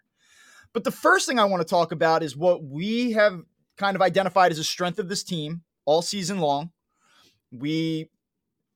[0.72, 3.40] But the first thing I want to talk about is what we have
[3.76, 6.70] kind of identified as a strength of this team all season long.
[7.50, 8.10] We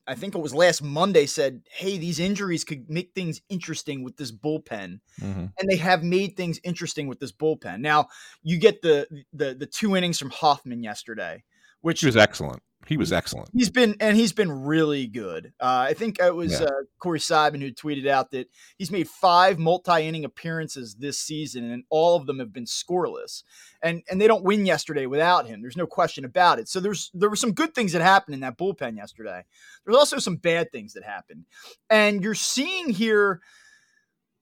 [0.06, 4.16] I think it was last Monday said, "Hey, these injuries could make things interesting with
[4.16, 5.46] this bullpen," mm-hmm.
[5.58, 7.80] and they have made things interesting with this bullpen.
[7.80, 8.08] Now
[8.42, 11.42] you get the the the two innings from Hoffman yesterday,
[11.80, 12.62] which was excellent.
[12.86, 13.50] He was excellent.
[13.52, 15.52] He's been and he's been really good.
[15.60, 16.66] Uh, I think it was yeah.
[16.66, 21.84] uh, Corey Seidman who tweeted out that he's made five multi-inning appearances this season, and
[21.90, 23.42] all of them have been scoreless.
[23.82, 25.62] And and they don't win yesterday without him.
[25.62, 26.68] There's no question about it.
[26.68, 29.44] So there's there were some good things that happened in that bullpen yesterday.
[29.84, 31.46] There's also some bad things that happened,
[31.90, 33.40] and you're seeing here.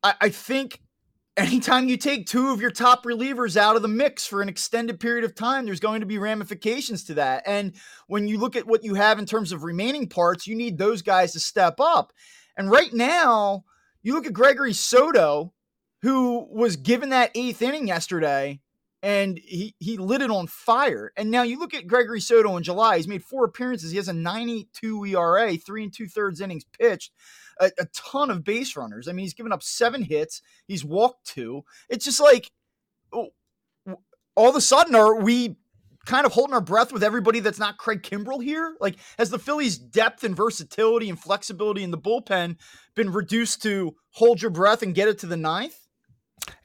[0.03, 0.81] I, I think
[1.37, 5.01] anytime you take two of your top relievers out of the mix for an extended
[5.01, 7.43] period of time, there's going to be ramifications to that.
[7.47, 7.75] And
[8.07, 11.03] when you look at what you have in terms of remaining parts, you need those
[11.03, 12.13] guys to step up.
[12.57, 13.65] And right now,
[14.03, 15.53] you look at Gregory Soto,
[16.03, 18.61] who was given that eighth inning yesterday,
[19.03, 21.13] and he he lit it on fire.
[21.17, 23.91] And now you look at Gregory Soto in July; he's made four appearances.
[23.91, 27.13] He has a 92 ERA, three and two thirds innings pitched,
[27.61, 29.09] a, a ton of base runners.
[29.09, 30.43] I mean, he's given up seven hits.
[30.67, 31.65] He's walked two.
[31.89, 32.51] It's just like
[34.35, 35.57] all of a sudden, are we
[36.07, 38.75] kind of holding our breath with everybody that's not Craig Kimbrel here?
[38.81, 42.57] Like, has the Phillies' depth and versatility and flexibility in the bullpen
[42.95, 45.77] been reduced to hold your breath and get it to the ninth?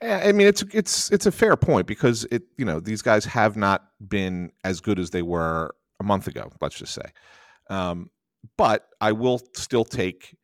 [0.01, 3.55] I mean, it's it's it's a fair point because it you know these guys have
[3.55, 6.51] not been as good as they were a month ago.
[6.61, 7.11] Let's just say,
[7.69, 8.09] um,
[8.57, 10.35] but I will still take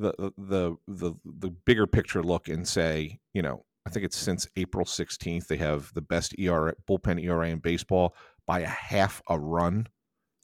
[0.00, 4.46] the the the the bigger picture look and say, you know, I think it's since
[4.56, 8.14] April 16th they have the best ERA bullpen ERA in baseball
[8.46, 9.86] by a half a run.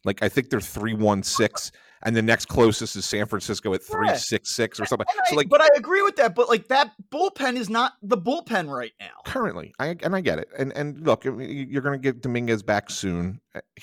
[0.05, 1.73] Like I think they're three one six,
[2.05, 5.07] and the next closest is San Francisco at three six six or something.
[5.11, 6.37] I, so like, but I agree with that.
[6.37, 9.23] But like that bullpen is not the bullpen right now.
[9.25, 10.49] Currently, I and I get it.
[10.57, 13.41] And and look, you're going to get Dominguez back soon.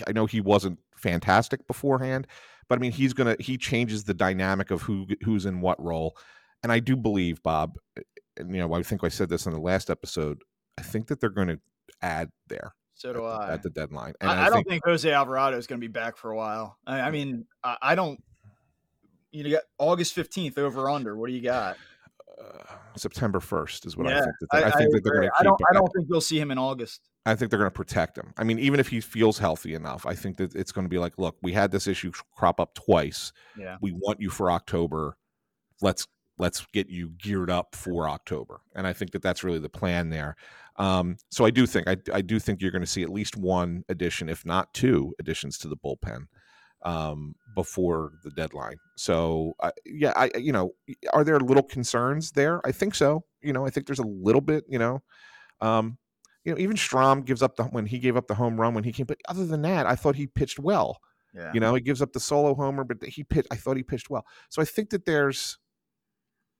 [0.07, 2.27] I know he wasn't fantastic beforehand,
[2.67, 6.17] but I mean he's gonna he changes the dynamic of who who's in what role.
[6.63, 7.77] And I do believe Bob.
[7.97, 8.01] Eh,
[8.37, 10.41] and, you know, I think I said this in the last episode.
[10.79, 11.59] I think that they're going to
[12.01, 12.73] add there.
[12.95, 13.53] So do at, I.
[13.53, 14.13] At the deadline.
[14.21, 16.31] And I, I, I don't think, think, Jose Alvarado is going to be back for
[16.31, 16.77] a while.
[16.87, 18.23] I, I mean, I, I, don't.
[19.31, 21.15] You got August fifteenth over under.
[21.15, 21.77] What do you got?
[22.95, 24.35] September first is what yeah, I think.
[24.39, 25.33] That I, think that they're going to.
[25.39, 25.59] I don't.
[25.69, 27.01] I don't think you'll see him in August.
[27.25, 28.33] I think they're going to protect him.
[28.37, 30.99] I mean, even if he feels healthy enough, I think that it's going to be
[30.99, 33.31] like, look, we had this issue crop up twice.
[33.57, 33.77] Yeah.
[33.81, 35.17] We want you for October.
[35.81, 38.61] Let's let's get you geared up for October.
[38.75, 40.35] And I think that that's really the plan there.
[40.77, 43.37] Um, so I do think I, I do think you're going to see at least
[43.37, 46.27] one addition, if not two additions to the bullpen
[46.83, 48.77] um, before the deadline.
[48.95, 50.71] So uh, yeah, I you know,
[51.13, 52.65] are there little concerns there?
[52.65, 53.23] I think so.
[53.41, 54.65] You know, I think there's a little bit.
[54.67, 55.03] You know,
[55.61, 55.97] um,
[56.43, 58.83] you know, even Strahm gives up the when he gave up the home run when
[58.83, 60.99] he came, but other than that, I thought he pitched well.
[61.33, 61.51] Yeah.
[61.53, 63.47] You know, he gives up the solo homer, but he pitched.
[63.49, 64.25] I thought he pitched well.
[64.49, 65.57] So I think that there's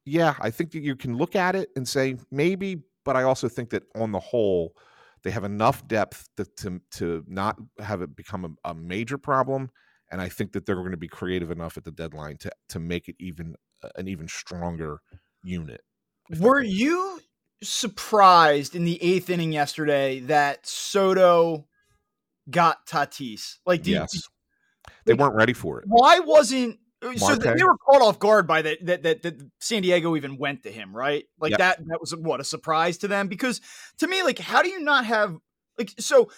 [0.05, 3.47] yeah, I think that you can look at it and say maybe, but I also
[3.47, 4.75] think that on the whole,
[5.23, 9.69] they have enough depth to to, to not have it become a, a major problem.
[10.13, 12.79] And I think that they're going to be creative enough at the deadline to to
[12.79, 14.99] make it even uh, an even stronger
[15.43, 15.81] unit.
[16.39, 17.19] Were you
[17.63, 21.65] surprised in the eighth inning yesterday that Soto
[22.47, 23.57] got Tatis?
[23.65, 24.21] Like, yes, you,
[25.05, 25.85] they weren't ready for it.
[25.87, 29.81] Why wasn't uh, so they were caught off guard by that, that that that San
[29.81, 31.25] Diego even went to him, right?
[31.39, 31.59] Like yep.
[31.59, 33.61] that that was what a surprise to them because
[33.97, 35.35] to me, like, how do you not have
[35.77, 36.29] like so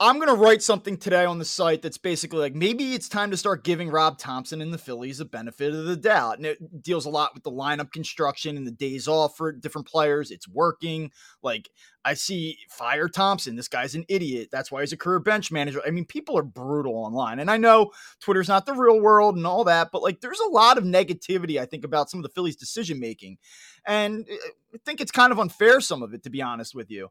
[0.00, 3.32] I'm going to write something today on the site that's basically like maybe it's time
[3.32, 6.36] to start giving Rob Thomson and the Phillies a benefit of the doubt.
[6.36, 9.88] And it deals a lot with the lineup construction and the days off for different
[9.88, 10.30] players.
[10.30, 11.10] It's working.
[11.42, 11.68] Like
[12.04, 13.56] I see fire Thomson.
[13.56, 14.50] This guy's an idiot.
[14.52, 15.82] That's why he's a career bench manager.
[15.84, 17.40] I mean, people are brutal online.
[17.40, 20.50] And I know Twitter's not the real world and all that, but like there's a
[20.50, 23.38] lot of negativity, I think, about some of the Phillies' decision making.
[23.84, 24.36] And uh,
[24.74, 27.08] I think it's kind of unfair, some of it, to be honest with you.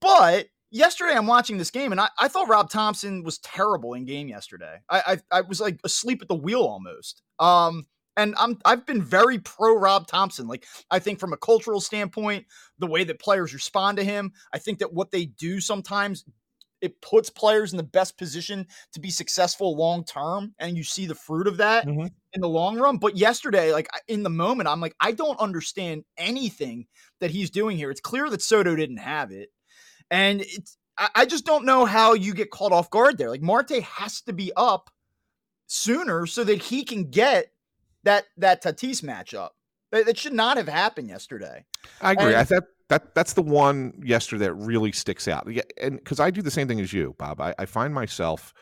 [0.00, 4.04] But yesterday I'm watching this game and I, I thought Rob Thomson was terrible in
[4.04, 4.80] game yesterday.
[4.88, 7.22] I, I, I was like asleep at the wheel almost.
[7.38, 10.48] Um, and I'm I've been very pro Rob Thomson.
[10.48, 12.46] Like I think from a cultural standpoint,
[12.78, 16.24] the way that players respond to him, I think that what they do sometimes
[16.80, 21.06] it puts players in the best position to be successful long term and you see
[21.06, 22.06] the fruit of that mm-hmm.
[22.32, 26.04] in the long run but yesterday like in the moment i'm like i don't understand
[26.16, 26.86] anything
[27.20, 29.48] that he's doing here it's clear that soto didn't have it
[30.10, 30.76] and it's
[31.14, 33.30] I just don't know how you get caught off guard there.
[33.30, 34.90] Like Marte has to be up
[35.66, 37.52] sooner so that he can get
[38.02, 39.50] that that Tatis matchup.
[39.90, 41.64] That, that should not have happened yesterday.
[42.02, 42.26] I agree.
[42.26, 45.50] And, I thought that that's the one yesterday that really sticks out.
[45.50, 47.40] Yeah, and because I do the same thing as you, Bob.
[47.40, 48.52] I, I find myself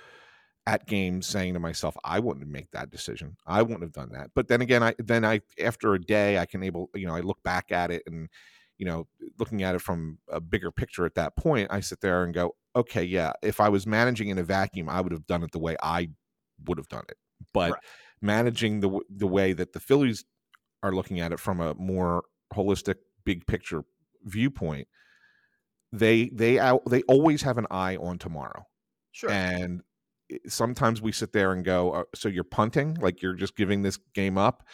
[0.66, 3.36] at games saying to myself, I wouldn't make that decision.
[3.46, 4.30] I wouldn't have done that.
[4.34, 7.20] But then again, I then I after a day I can able, you know, I
[7.20, 8.28] look back at it and
[8.78, 9.06] you know,
[9.38, 12.54] looking at it from a bigger picture at that point, I sit there and go,
[12.74, 15.58] okay, yeah, if I was managing in a vacuum, I would have done it the
[15.58, 16.10] way I
[16.66, 17.16] would have done it.
[17.52, 17.80] But right.
[18.20, 20.24] managing the the way that the Phillies
[20.82, 23.84] are looking at it from a more holistic, big picture
[24.24, 24.88] viewpoint,
[25.92, 26.56] they they
[26.88, 28.66] they always have an eye on tomorrow.
[29.12, 29.30] Sure.
[29.30, 29.82] And
[30.46, 33.98] sometimes we sit there and go, uh, so you're punting, like you're just giving this
[34.14, 34.66] game up,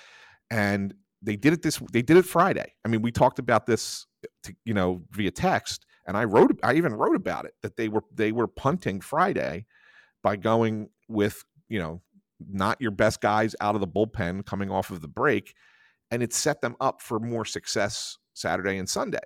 [0.51, 2.75] and they did it this they did it Friday.
[2.85, 4.07] I mean, we talked about this
[4.45, 7.89] to, you know via text and I wrote I even wrote about it that they
[7.89, 9.67] were they were punting Friday
[10.23, 12.01] by going with, you know,
[12.49, 15.55] not your best guys out of the bullpen coming off of the break
[16.11, 19.19] and it set them up for more success Saturday and Sunday.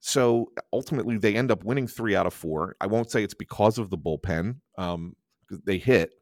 [0.00, 2.76] So ultimately, they end up winning three out of four.
[2.80, 4.56] I won't say it's because of the bullpen.
[4.78, 5.16] Um,
[5.64, 6.12] they hit,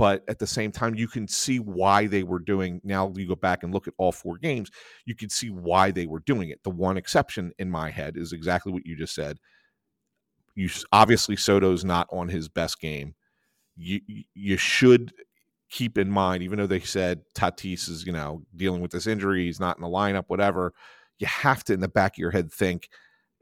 [0.00, 2.80] but at the same time, you can see why they were doing.
[2.82, 4.70] Now you go back and look at all four games,
[5.04, 6.62] you can see why they were doing it.
[6.62, 9.36] The one exception in my head is exactly what you just said.
[10.54, 13.14] You obviously Soto's not on his best game.
[13.76, 14.00] You
[14.32, 15.12] you should
[15.68, 19.44] keep in mind, even though they said Tatis is you know dealing with this injury,
[19.44, 20.72] he's not in the lineup, whatever.
[21.18, 22.88] You have to in the back of your head think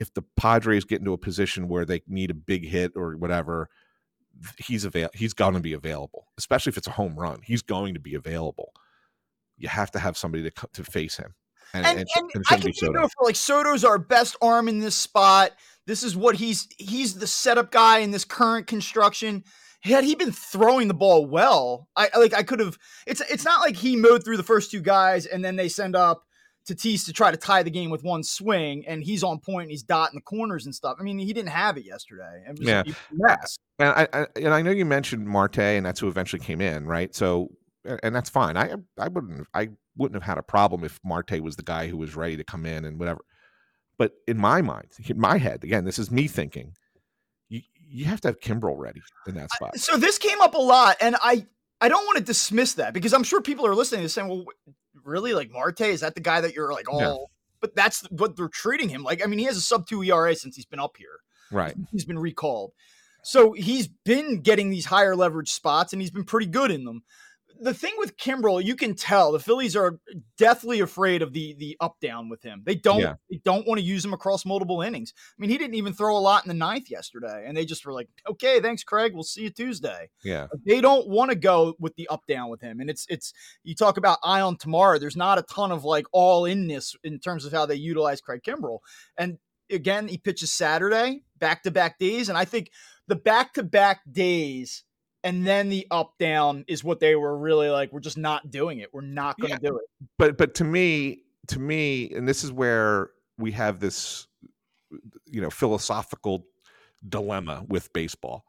[0.00, 3.68] if the Padres get into a position where they need a big hit or whatever,
[4.59, 7.40] he's avail he's going to be available, especially if it's a home run.
[7.44, 8.72] He's going to be available.
[9.57, 11.35] You have to have somebody to to face him.
[11.74, 13.09] And, and, and, and I can Soto.
[13.09, 15.53] for like Soto's our best arm in this spot.
[15.87, 19.44] This is what he's he's the setup guy in this current construction.
[19.83, 22.79] Had he been throwing the ball well, I like I could have.
[23.07, 25.94] It's it's not like he mowed through the first two guys and then they send
[25.94, 26.24] up
[26.68, 29.70] Tatis to try to tie the game with one swing, and he's on point and
[29.70, 30.96] he's dotting the corners and stuff.
[31.00, 32.44] I mean, he didn't have it yesterday.
[32.46, 32.83] It yeah,
[33.28, 33.57] yes.
[33.78, 36.87] And I, I, and I know you mentioned Marte, and that's who eventually came in,
[36.87, 37.14] right?
[37.14, 37.48] So,
[38.02, 38.57] and that's fine.
[38.57, 41.96] I I wouldn't I wouldn't have had a problem if Marte was the guy who
[41.96, 43.20] was ready to come in and whatever.
[43.96, 46.74] But in my mind, in my head, again, this is me thinking.
[47.48, 49.78] You you have to have Kimbrel ready in that spot.
[49.78, 51.46] So this came up a lot, and I
[51.81, 54.44] I don't want to dismiss that because I'm sure people are listening to saying, well,
[55.04, 55.34] really?
[55.34, 57.16] Like Marte, is that the guy that you're like, oh, yeah.
[57.61, 59.22] but that's what they're treating him like.
[59.22, 61.20] I mean, he has a sub two ERA since he's been up here.
[61.50, 61.74] Right.
[61.90, 62.72] He's been recalled.
[63.22, 67.02] So he's been getting these higher leverage spots and he's been pretty good in them
[67.60, 69.98] the thing with Kimbrel, you can tell the Phillies are
[70.36, 72.62] deathly afraid of the the up down with him.
[72.64, 73.14] They don't yeah.
[73.30, 75.12] they don't want to use him across multiple innings.
[75.16, 77.84] I mean, he didn't even throw a lot in the ninth yesterday, and they just
[77.84, 79.12] were like, "Okay, thanks, Craig.
[79.14, 82.60] We'll see you Tuesday." Yeah, they don't want to go with the up down with
[82.60, 83.32] him, and it's it's
[83.64, 84.98] you talk about eye on tomorrow.
[84.98, 88.20] There's not a ton of like all in this in terms of how they utilize
[88.20, 88.78] Craig Kimbrel,
[89.16, 89.38] and
[89.70, 92.70] again, he pitches Saturday back to back days, and I think
[93.06, 94.84] the back to back days
[95.24, 98.78] and then the up down is what they were really like we're just not doing
[98.78, 99.70] it we're not going to yeah.
[99.70, 99.85] do it.
[100.18, 104.26] but but to me to me and this is where we have this
[105.26, 106.46] you know philosophical
[107.07, 108.44] dilemma with baseball.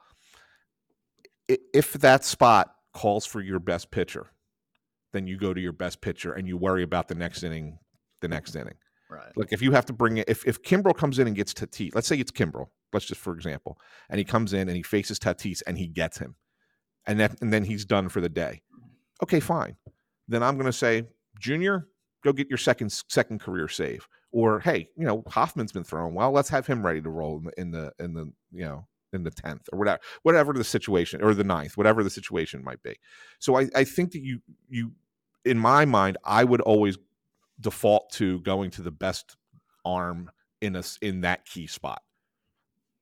[1.47, 4.27] If that spot calls for your best pitcher
[5.11, 7.79] then you go to your best pitcher and you worry about the next inning
[8.21, 8.33] the mm-hmm.
[8.33, 8.75] next inning.
[9.09, 9.31] Right.
[9.35, 11.95] Like if you have to bring it if if Kimbrel comes in and gets Tatis
[11.95, 13.79] let's say it's Kimbrel let's just for example
[14.09, 16.35] and he comes in and he faces Tatis and he gets him
[17.09, 18.61] and that and then he's done for the day.
[19.23, 19.75] Okay, fine.
[20.27, 21.03] Then I'm going to say,
[21.39, 21.87] Junior,
[22.23, 24.07] go get your second second career save.
[24.31, 26.31] Or hey, you know Hoffman's been thrown well.
[26.31, 29.23] Let's have him ready to roll in the in the, in the you know in
[29.23, 32.95] the tenth or whatever whatever the situation or the ninth, whatever the situation might be.
[33.39, 34.91] So I, I think that you you
[35.43, 36.99] in my mind, I would always
[37.59, 39.35] default to going to the best
[39.83, 40.29] arm
[40.61, 42.03] in us in that key spot.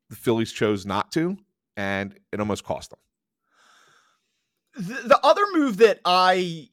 [0.09, 1.35] The Phillies chose not to,
[1.75, 2.99] and it almost cost them
[4.77, 6.69] the, the other move that I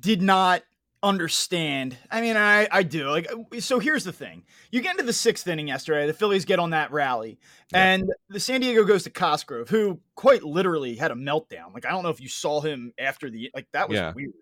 [0.00, 0.62] did not
[1.02, 1.96] understand.
[2.10, 3.08] I mean, I I do.
[3.10, 4.44] Like so here's the thing.
[4.70, 7.38] You get into the 6th inning yesterday, the Phillies get on that rally.
[7.72, 7.84] Yeah.
[7.84, 11.74] And the San Diego goes to Cosgrove, who quite literally had a meltdown.
[11.74, 14.12] Like I don't know if you saw him after the like that was yeah.
[14.14, 14.32] weird.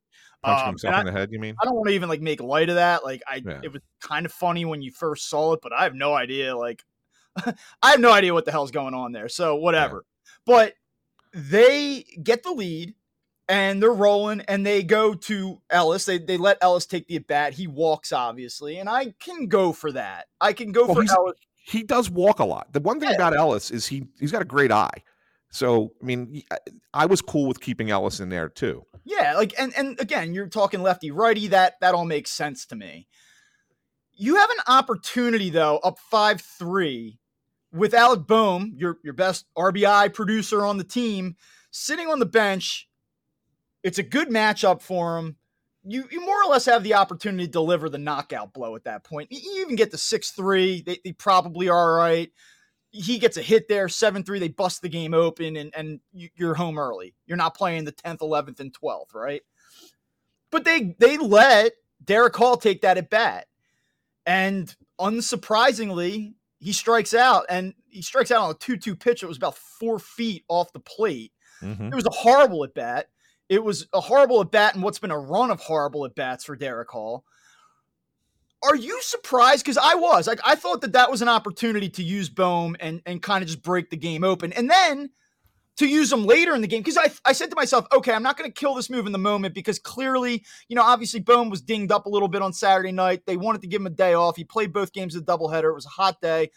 [0.43, 1.55] Punching um, himself in the head, you mean?
[1.61, 3.05] I don't want to even like make light of that.
[3.05, 3.61] Like I yeah.
[3.63, 6.57] it was kind of funny when you first saw it, but I have no idea
[6.57, 6.83] like
[7.83, 9.29] I have no idea what the hell's going on there.
[9.29, 10.05] So whatever.
[10.47, 10.75] But
[11.33, 12.95] they get the lead
[13.49, 16.05] and they're rolling and they go to Ellis.
[16.05, 17.55] They, they let Ellis take the at bat.
[17.55, 20.27] He walks, obviously, and I can go for that.
[20.41, 21.37] I can go well, for Ellis.
[21.57, 22.73] He does walk a lot.
[22.73, 23.17] The one thing yeah.
[23.17, 25.03] about Ellis is he he's got a great eye.
[25.51, 26.43] So I mean,
[26.95, 28.87] I was cool with keeping Ellis in there too.
[29.05, 31.49] Yeah, like and and again, you're talking lefty righty.
[31.49, 33.09] That that all makes sense to me.
[34.13, 37.19] You have an opportunity though, up five three,
[37.73, 41.37] with Alec Bohm, your your best RBI producer on the team,
[41.71, 42.89] sitting on the bench.
[43.83, 45.37] It's a good matchup for him.
[45.85, 49.05] You, you more or less have the opportunity to deliver the knockout blow at that
[49.05, 49.33] point.
[49.33, 50.83] You even get the 6 3.
[50.83, 52.31] They, they probably are right.
[52.91, 54.39] He gets a hit there, 7 3.
[54.39, 57.15] They bust the game open, and, and you're home early.
[57.25, 59.43] You're not playing the 10th, 11th, and 12th, right?
[60.51, 61.73] But they, they let
[62.05, 63.47] Darick Hall take that at bat.
[64.27, 69.23] And unsurprisingly, he strikes out and he strikes out on a 2 2 pitch.
[69.23, 71.33] It was about four feet off the plate.
[71.63, 71.87] Mm-hmm.
[71.87, 73.09] It was a horrible at bat.
[73.49, 76.45] It was a horrible at bat and what's been a run of horrible at bats
[76.45, 77.25] for Darick Hall.
[78.63, 79.65] Are you surprised?
[79.65, 83.01] Because I was like, I thought that that was an opportunity to use Bohm and
[83.07, 84.53] and kind of just break the game open.
[84.53, 85.11] And then
[85.81, 88.23] to use them later in the game because I, I said to myself, okay, I'm
[88.23, 91.49] not going to kill this move in the moment because clearly, you know, obviously Bohm
[91.49, 93.25] was dinged up a little bit on Saturday night.
[93.27, 94.37] They wanted to give him a day off.
[94.37, 95.71] He played both games of the doubleheader.
[95.71, 96.51] It was a hot day.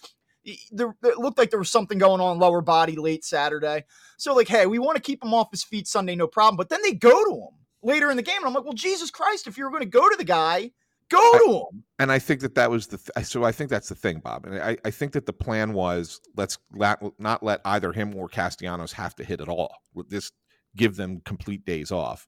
[0.71, 3.85] There, it looked like there was something going on lower body late Saturday.
[4.17, 6.57] So, like, hey, we want to keep him off his feet Sunday, no problem.
[6.57, 8.39] But then they go to him later in the game.
[8.39, 10.71] And I'm like, well, Jesus Christ, if you were going to go to the guy,
[11.09, 11.83] go to him.
[11.99, 14.45] And I think that that was the th- so I think that's the thing, Bob.
[14.45, 18.27] And I, I think that the plan was let's let, not let either him or
[18.27, 19.75] Castellanos have to hit at all.
[20.07, 20.31] This
[20.75, 22.27] give them complete days off.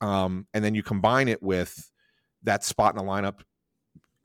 [0.00, 1.90] Um, and then you combine it with
[2.42, 3.40] that spot in the lineup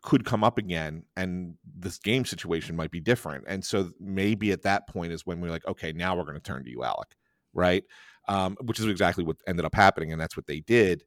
[0.04, 3.44] could come up again and this game situation might be different.
[3.48, 6.40] And so maybe at that point is when we're like, okay, now we're going to
[6.40, 7.10] turn to you, Alec.
[7.54, 7.84] Right.
[8.30, 10.12] Um, which is exactly what ended up happening.
[10.12, 11.04] And that's what they did.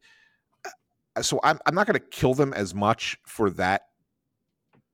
[1.22, 3.82] So I'm, I'm not going to kill them as much for that.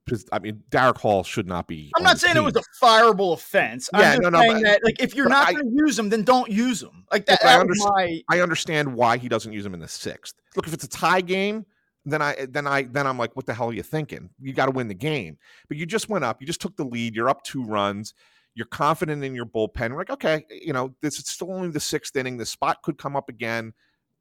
[0.05, 1.91] Because I mean, Darick Hall should not be.
[1.97, 2.45] I'm not saying team.
[2.45, 3.91] it was a fireable offense.
[3.93, 6.11] Yeah, I'm no, no, saying but- that, like, if you're not going to use them,
[6.11, 7.05] then don't use them.
[7.11, 7.45] Like that.
[7.45, 8.23] I understand- my.
[8.29, 10.37] I understand why he doesn't use them in the sixth.
[10.55, 11.67] Look, if it's a tie game,
[12.05, 14.31] then I then I then I'm like, what the hell are you thinking?
[14.41, 15.39] You got to win the game.
[15.67, 18.15] But you just went up, you just took the lead, you're up two runs,
[18.55, 19.91] you're confident in your bullpen.
[19.91, 22.37] We're like, okay, you know, this is still only the sixth inning.
[22.37, 23.73] The spot could come up again.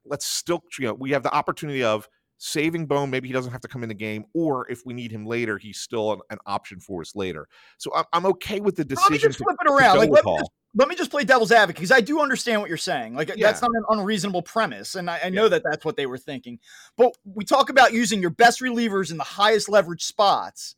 [0.06, 3.10] Let's still, you know, we have the opportunity of saving Bohm.
[3.10, 5.58] Maybe he doesn't have to come in the game, or if we need him later,
[5.58, 7.48] he's still an, an option for us later.
[7.78, 9.12] So I'm, I'm okay with the decision.
[9.12, 9.98] Let me just flip it around.
[9.98, 12.68] Like, let me just let me just play devil's advocate because I do understand what
[12.68, 13.16] you're saying.
[13.16, 13.48] Like Yeah.
[13.48, 16.60] that's not an unreasonable premise, and I, I know that that's what they were thinking.
[16.98, 20.76] But we talk about using your best relievers in the highest leverage spots.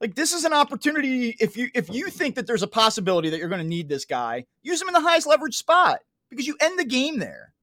[0.00, 1.34] Like this is an opportunity.
[1.40, 4.04] If you if you think that there's a possibility that you're going to need this
[4.04, 7.54] guy, use him in the highest leverage spot because you end the game there.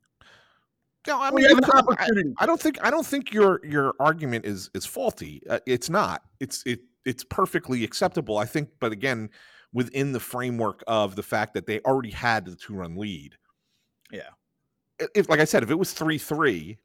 [1.08, 2.44] No, I mean, you have an I-.
[2.44, 5.42] I don't think I don't think your your argument is is faulty.
[5.50, 6.24] Uh, it's not.
[6.40, 8.38] It's it it's perfectly acceptable.
[8.38, 9.30] I think, but again,
[9.74, 13.36] within the framework of the fact that they already had the two run lead.
[14.12, 14.30] Yeah.
[15.16, 16.78] If like I said, if it was three three,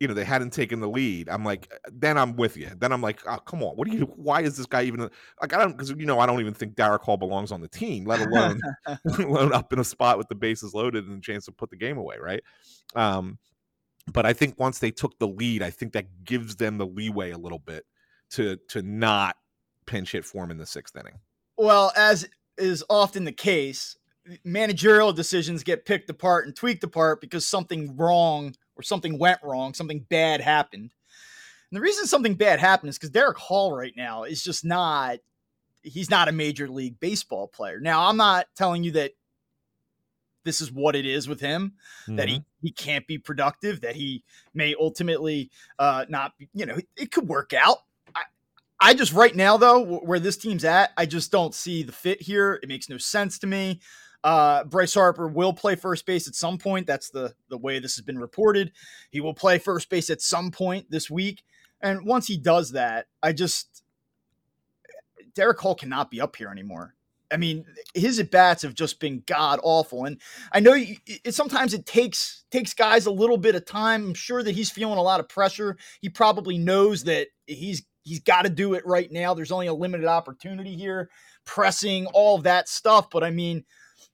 [0.00, 1.28] you know, they hadn't taken the lead.
[1.28, 2.70] I'm like, then I'm with you.
[2.76, 4.04] Then I'm like, oh, come on, what do you?
[4.04, 5.52] Why is this guy even like?
[5.52, 8.04] I don't because you know I don't even think Darick Hall belongs on the team,
[8.04, 8.60] let alone
[9.04, 11.70] let alone up in a spot with the bases loaded and a chance to put
[11.70, 12.42] the game away, right?
[12.94, 13.38] Um,
[14.12, 17.32] but I think once they took the lead, I think that gives them the leeway
[17.32, 17.84] a little bit
[18.30, 19.36] to to not
[19.86, 21.18] pinch hit for him in the sixth inning.
[21.56, 23.96] Well, as is often the case,
[24.44, 29.74] managerial decisions get picked apart and tweaked apart because something wrong or something went wrong,
[29.74, 30.92] something bad happened.
[31.70, 35.18] And the reason something bad happened is because Darick Hall right now is just not
[35.82, 37.80] he's not a major league baseball player.
[37.80, 39.12] Now, I'm not telling you that
[40.44, 41.74] this is what it is with him
[42.06, 42.28] that Mm-hmm.
[42.28, 44.24] he he can't be productive, that he
[44.54, 47.78] may ultimately uh not be, you know, it could work out.
[48.14, 48.22] I
[48.80, 52.22] I just right now though, where this team's at, I just don't see the fit
[52.22, 52.58] here.
[52.62, 53.80] It makes no sense to me.
[54.24, 56.86] Uh Bryce Harper will play first base at some point.
[56.86, 58.72] That's the the way this has been reported.
[59.10, 61.42] He will play first base at some point this week.
[61.80, 63.82] And once he does that, I just
[65.34, 66.94] Darick Hall cannot be up here anymore.
[67.30, 67.64] I mean,
[67.94, 71.84] his at bats have just been god awful, and I know you, it, sometimes it
[71.84, 74.06] takes takes guys a little bit of time.
[74.08, 75.76] I'm sure that he's feeling a lot of pressure.
[76.00, 79.34] He probably knows that he's he's got to do it right now.
[79.34, 81.10] There's only a limited opportunity here,
[81.44, 83.10] pressing all that stuff.
[83.10, 83.64] But I mean,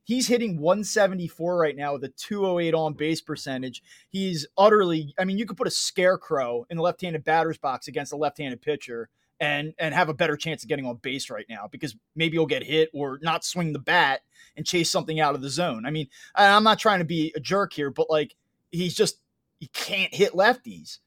[0.05, 3.83] he's hitting 174 right now with a 208 on base percentage.
[4.09, 5.15] He's utterly.
[5.19, 8.63] I mean, you could put a scarecrow in the left-handed batter's box against a left-handed
[8.63, 9.09] pitcher
[9.41, 12.47] and and have a better chance of getting on base right now because maybe you'll
[12.47, 14.21] get hit or not swing the bat
[14.57, 15.85] and chase something out of the zone.
[15.85, 18.37] I mean, I'm not trying to be a jerk here, but like
[18.71, 19.19] he's just
[19.59, 20.99] he can't hit lefties.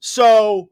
[0.00, 0.70] So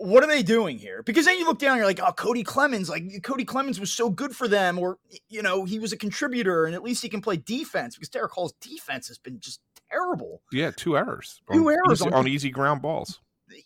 [0.00, 1.02] what are they doing here?
[1.04, 4.08] Because then you look down, you're like, oh, Cody Clemens, like Cody Clemens was so
[4.08, 4.98] good for them, or
[5.28, 8.30] you know, he was a contributor, and at least he can play defense because Darick
[8.30, 10.40] Hall's defense has been just terrible.
[10.52, 11.42] Yeah, two errors.
[11.52, 13.20] Two on errors easy, on- on easy ground balls.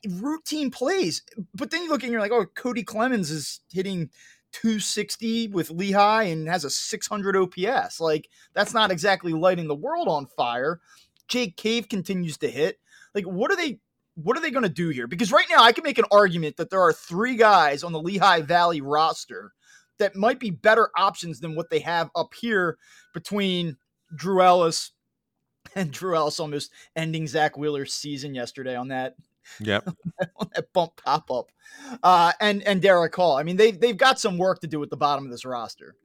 [0.08, 1.22] routine plays.
[1.54, 4.10] But then you look and you're like, oh, Cody Clemens is hitting
[4.54, 8.00] 260 with Lehigh and has a 600 OPS.
[8.00, 10.80] Like that's not exactly lighting the world on fire.
[11.28, 12.78] Jake Cave continues to hit.
[13.14, 13.78] Like what are they
[14.14, 15.06] what are they going to do here?
[15.06, 18.00] Because right now I can make an argument that there are three guys on the
[18.00, 19.52] Lehigh Valley roster
[19.98, 22.78] that might be better options than what they have up here
[23.12, 23.76] between
[24.14, 24.92] Drew Ellis
[25.74, 29.14] and Drew Ellis almost ending Zack Wheeler's season yesterday on that
[29.60, 29.88] Yep.
[30.36, 31.50] on that bump pop up.
[32.02, 33.36] Uh, and and Darick Hall.
[33.36, 35.96] I mean, they've they've got some work to do at the bottom of this roster.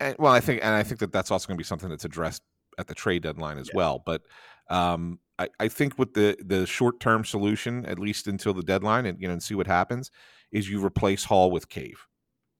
[0.00, 2.04] And, well, I think, and I think that that's also going to be something that's
[2.04, 2.42] addressed
[2.78, 3.76] at the trade deadline as Yeah.
[3.76, 4.02] well.
[4.04, 4.22] But
[4.70, 9.06] um, I, I think with the the short term solution, at least until the deadline,
[9.06, 10.10] and you know, and see what happens,
[10.52, 12.06] is you replace Hall with Cave.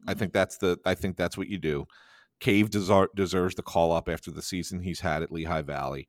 [0.06, 0.18] I Mm-hmm.
[0.20, 0.78] think that's the.
[0.84, 1.86] I think that's what you do.
[2.40, 6.06] Cave deser- deserves the call up after the season he's had at Lehigh Valley.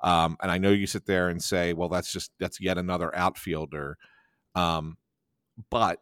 [0.00, 3.14] Um, and I know you sit there and say, well, that's just that's yet another
[3.16, 3.96] outfielder.
[4.54, 4.96] Um,
[5.70, 5.98] but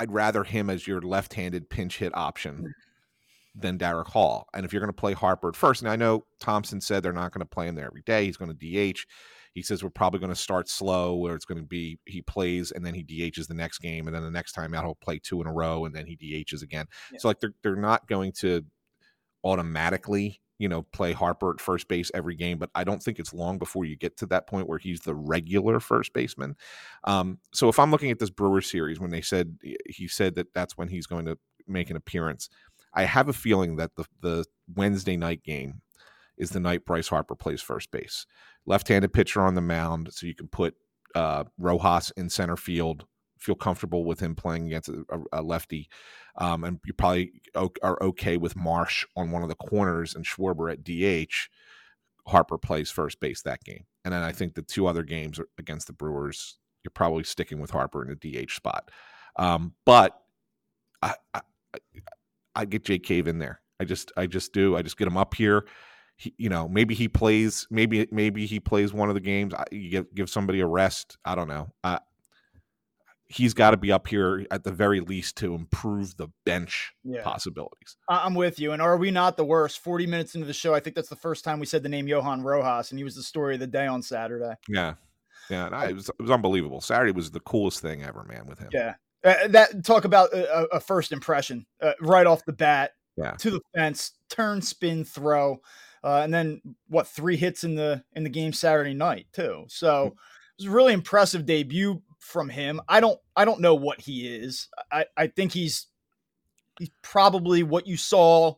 [0.00, 2.74] I'd rather him as your left-handed pinch hit option
[3.56, 4.48] than Darick Hall.
[4.54, 7.12] And if you're going to play Harper at first, and I know Thomson said they're
[7.12, 9.00] not going to play him there every day, he's going to DH.
[9.54, 12.72] He says we're probably going to start slow, where it's going to be he plays
[12.72, 15.18] and then he DHs the next game, and then the next time out he'll play
[15.18, 16.86] two in a row, and then he DHs again.
[17.12, 17.18] Yeah.
[17.20, 18.64] So like they're they're not going to
[19.44, 23.32] automatically you know play Harper at first base every game, but I don't think it's
[23.32, 26.56] long before you get to that point where he's the regular first baseman.
[27.04, 30.52] Um, so if I'm looking at this Brewer series, when they said he said that
[30.52, 32.48] that's when he's going to make an appearance,
[32.92, 34.44] I have a feeling that the the
[34.74, 35.80] Wednesday night game
[36.36, 38.26] is the night Bryce Harper plays first base
[38.66, 40.74] left-handed pitcher on the mound, so you can put
[41.14, 43.06] uh, Rojas in center field.
[43.38, 45.88] Feel comfortable with him playing against a, a lefty,
[46.38, 47.32] um, and you probably
[47.82, 51.50] are okay with Marsh on one of the corners and Schwarber at DH.
[52.26, 55.86] Harper plays first base that game, and then I think the two other games against
[55.88, 58.90] the Brewers, you're probably sticking with Harper in the DH spot.
[59.36, 60.18] Um, but
[61.02, 61.40] I, I,
[62.54, 63.60] I get Jake Cave in there.
[63.78, 64.74] I just I just do.
[64.76, 65.66] I just get him up here
[66.16, 69.52] he, you know, maybe he plays, maybe maybe he plays one of the games.
[69.70, 71.16] You give give somebody a rest.
[71.24, 71.72] I don't know.
[71.82, 71.98] Uh,
[73.26, 77.22] he's got to be up here at the very least to improve the bench yeah.
[77.22, 77.96] possibilities.
[78.08, 78.72] I'm with you.
[78.72, 79.80] And are we not the worst?
[79.80, 82.06] 40 minutes into the show, I think that's the first time we said the name
[82.06, 84.54] Johan Rojas, and he was the story of the day on Saturday.
[84.68, 84.94] Yeah,
[85.50, 86.80] yeah, I, it, was, it was unbelievable.
[86.80, 88.46] Saturday was the coolest thing ever, man.
[88.46, 88.94] With him, yeah.
[89.24, 92.92] Uh, that talk about a, a first impression uh, right off the bat.
[93.16, 93.32] Yeah.
[93.32, 95.60] To the fence, turn, spin, throw
[96.04, 99.64] uh, and then what three hits in the in the game Saturday night too.
[99.68, 100.12] So it
[100.58, 102.80] was a really impressive debut from him.
[102.86, 104.68] I don't I don't know what he is.
[104.92, 105.86] I I think he's
[106.78, 108.56] he's probably what you saw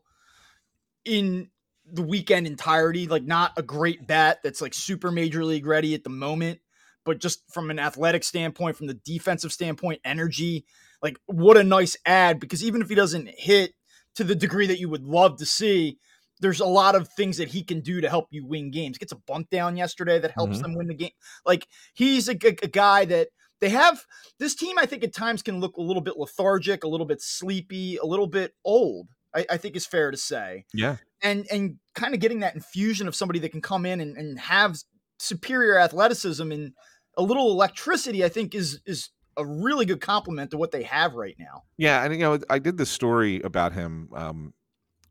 [1.05, 1.51] in
[1.91, 3.07] the weekend entirety.
[3.07, 6.59] Like not a great bat that's like super major league ready at the moment,
[7.05, 10.65] but just from an athletic standpoint, from the defensive standpoint, energy.
[11.01, 13.75] Like what a nice ad because even if he doesn't hit
[14.17, 16.01] to the degree that you would love to see,
[16.41, 18.99] there's a lot of things that he can do to help you win games.
[18.99, 20.63] Gets a bunt down yesterday that helps mm-hmm.
[20.63, 21.11] them win the game.
[21.45, 23.29] Like he's a, a, a, guy that
[23.61, 24.05] they have.
[24.39, 27.23] This team, I think, at times can look a little bit lethargic, a little bit
[27.23, 29.09] sleepy, a little bit old.
[29.35, 30.65] I, I think is fair to say.
[30.73, 34.17] Yeah, and and kind of getting that infusion of somebody that can come in and,
[34.17, 34.77] and have
[35.19, 36.73] superior athleticism and
[37.17, 38.25] a little electricity.
[38.25, 41.63] I think is is a really good compliment to what they have right now.
[41.77, 44.55] Yeah, and you know, I did this story about him um,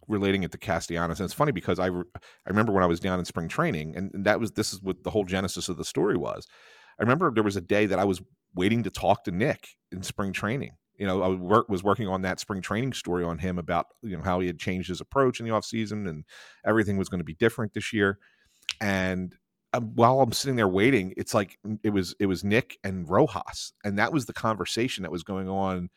[0.07, 1.19] relating it to Castellanos.
[1.19, 3.95] And it's funny because I, re- I remember when I was down in spring training,
[3.95, 6.47] and, and that was this is what the whole genesis of the story was.
[6.99, 8.21] I remember there was a day that I was
[8.53, 10.71] waiting to talk to Nick in spring training.
[10.97, 14.15] You know, I work, was working on that spring training story on him about you
[14.15, 16.23] know how he had changed his approach in the offseason and
[16.65, 18.17] everything was going to be different this year.
[18.79, 19.35] And
[19.73, 23.73] um, while I'm sitting there waiting, it's like it was it was Nick and Rojas,
[23.83, 25.89] and that was the conversation that was going on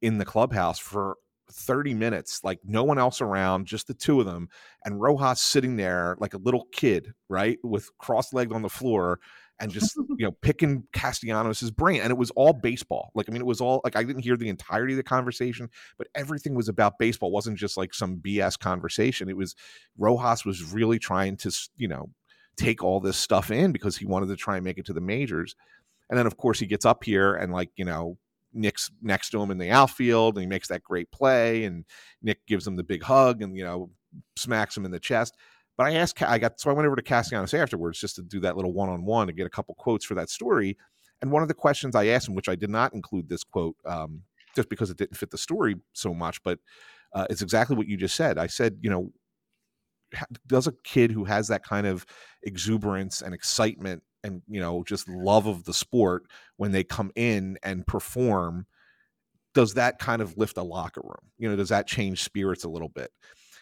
[0.00, 1.16] in the clubhouse for
[1.50, 4.48] 30 minutes, like no one else around, just the two of them,
[4.84, 9.20] and Rojas sitting there like a little kid, right, with cross legged on the floor
[9.58, 12.00] and just you know picking Castellanos' brain.
[12.00, 13.10] And it was all baseball.
[13.14, 15.70] Like I mean, it was all like I didn't hear the entirety of the conversation,
[15.98, 17.30] but everything was about baseball.
[17.30, 19.28] It wasn't just like some BS conversation.
[19.28, 19.54] It was
[19.98, 22.10] Rojas was really trying to you know
[22.56, 25.00] take all this stuff in because he wanted to try and make it to the
[25.00, 25.54] majors.
[26.08, 28.18] And then of course he gets up here and like you know
[28.56, 31.84] Nick's next to him in the outfield and he makes that great play and
[32.22, 33.90] Nick gives him the big hug and you know
[34.36, 35.36] smacks him in the chest.
[35.76, 38.40] But I asked, I got so I went over to Castellanos afterwards just to do
[38.40, 40.76] that little one on one to get a couple quotes for that story.
[41.20, 43.76] And one of the questions I asked him, which I did not include this quote,
[43.84, 44.22] um,
[44.54, 46.58] just because it didn't fit the story so much, but
[47.14, 48.38] uh, it's exactly what you just said.
[48.38, 49.12] I said, you know,
[50.46, 52.06] does a kid who has that kind of
[52.42, 56.24] exuberance and excitement and you know just love of the sport
[56.56, 58.66] when they come in and perform
[59.54, 61.30] does that kind of lift a locker room?
[61.38, 63.10] You know does that change spirits a little bit?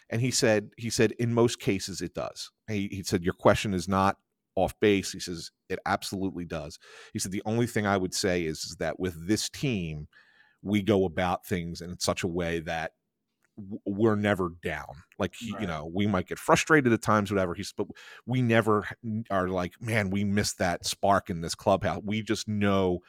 [0.09, 2.51] And he said he said in most cases it does.
[2.67, 4.17] He, he said your question is not
[4.55, 5.11] off base.
[5.11, 6.79] He says it absolutely does.
[7.13, 10.07] He said the only thing i would say is, is that with this team
[10.61, 12.91] we go about things in such a way that
[13.85, 15.03] we're never down.
[15.17, 15.61] Like he, right.
[15.61, 17.53] you know, we might get frustrated at times, whatever.
[17.53, 17.87] He's, but
[18.25, 18.87] we never
[19.29, 22.01] are like, man, we missed that spark in this clubhouse.
[22.03, 22.99] We just know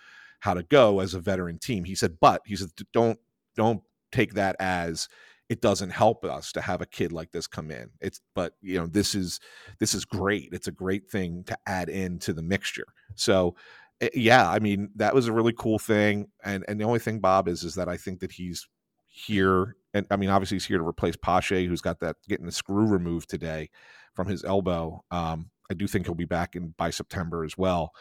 [0.40, 1.84] how to go as a veteran team.
[1.84, 3.18] He said, but he said, don't
[3.56, 3.82] don't
[4.12, 5.08] take that as
[5.48, 7.90] it doesn't help us to have a kid like this come in.
[8.00, 9.40] It's but you know this is
[9.78, 10.50] this is great.
[10.52, 12.86] It's a great thing to add into the mixture.
[13.14, 13.56] So
[14.00, 16.28] eh, yeah, I mean that was a really cool thing.
[16.44, 18.66] And and the only thing, Bob, is is that I think that he's
[19.06, 22.52] here and I mean, obviously he's here to replace Pache, who's got that getting the
[22.52, 23.70] screw removed today
[24.14, 25.04] from his elbow.
[25.10, 27.92] Um, I do think he'll be back in by September as well.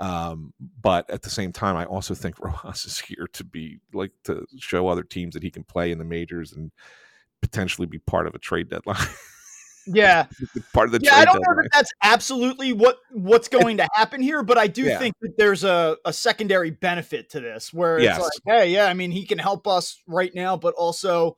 [0.00, 0.52] Um,
[0.82, 4.46] but at the same time, I also think Rojas is here to be like to
[4.58, 6.72] show other teams that he can play in the majors and
[7.40, 8.96] potentially be part of a trade deadline.
[9.86, 10.26] Yeah,
[10.72, 11.16] part of the yeah.
[11.16, 14.82] I don't know that that's absolutely what what's going to happen here, but I do
[14.82, 14.98] yeah.
[14.98, 18.20] think that there's a, a secondary benefit to this where it's yes.
[18.20, 21.36] like, hey, yeah, I mean, he can help us right now, but also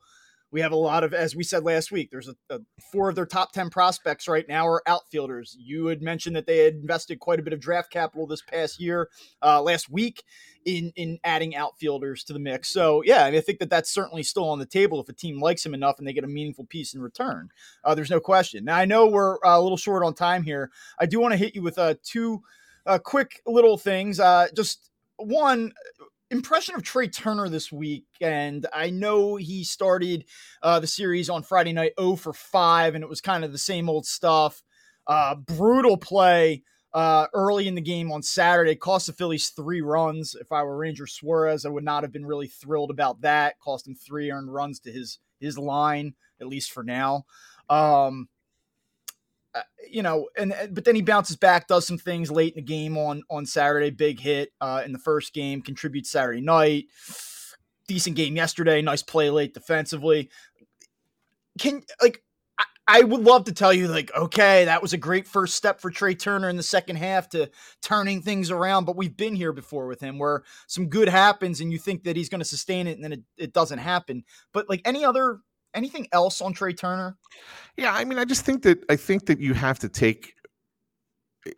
[0.51, 2.59] we have a lot of, as we said last week, there's a, a,
[2.91, 5.57] four of their top 10 prospects right now are outfielders.
[5.59, 8.79] You had mentioned that they had invested quite a bit of draft capital this past
[8.79, 9.09] year,
[9.41, 10.23] uh, last week
[10.65, 12.69] in, in adding outfielders to the mix.
[12.69, 15.13] So, yeah, I, mean, I think that that's certainly still on the table if a
[15.13, 17.49] team likes him enough and they get a meaningful piece in return.
[17.83, 18.65] Uh, there's no question.
[18.65, 20.71] Now, I know we're uh, a little short on time here.
[20.99, 22.41] I do want to hit you with uh, two
[22.85, 24.19] uh, quick little things.
[24.19, 25.73] Uh, just one,
[26.29, 30.25] impression of Trea Turner this week, and I know he started
[30.61, 33.57] uh, the series on Friday night 0 for 5, and it was kind of the
[33.57, 34.63] same old stuff.
[35.05, 36.63] Uh, brutal play
[36.93, 40.35] uh, early in the game on Saturday cost the Phillies three runs.
[40.35, 43.59] If I were Ranger Suarez, I would not have been really thrilled about that.
[43.59, 47.25] Cost him three earned runs to his his line, at least for now.
[47.69, 48.27] Um,
[49.89, 52.65] you know, and uh, but then he bounces back, does some things late in the
[52.65, 56.85] game on on Saturday, big hit uh, in the first game, contributes Saturday night,
[57.87, 60.29] decent game yesterday, nice play late defensively.
[61.59, 62.21] Can like
[62.57, 65.81] I, I would love to tell you like, okay, that was a great first step
[65.81, 67.49] for Trea Turner in the second half to
[67.81, 71.71] turning things around, but we've been here before with him where some good happens and
[71.71, 74.23] you think that he's going to sustain it and then it, it doesn't happen.
[74.53, 75.39] But like any other
[75.77, 77.17] anything else on Trea Turner?
[77.77, 80.33] Yeah, I mean, I just think that I think that you have to take.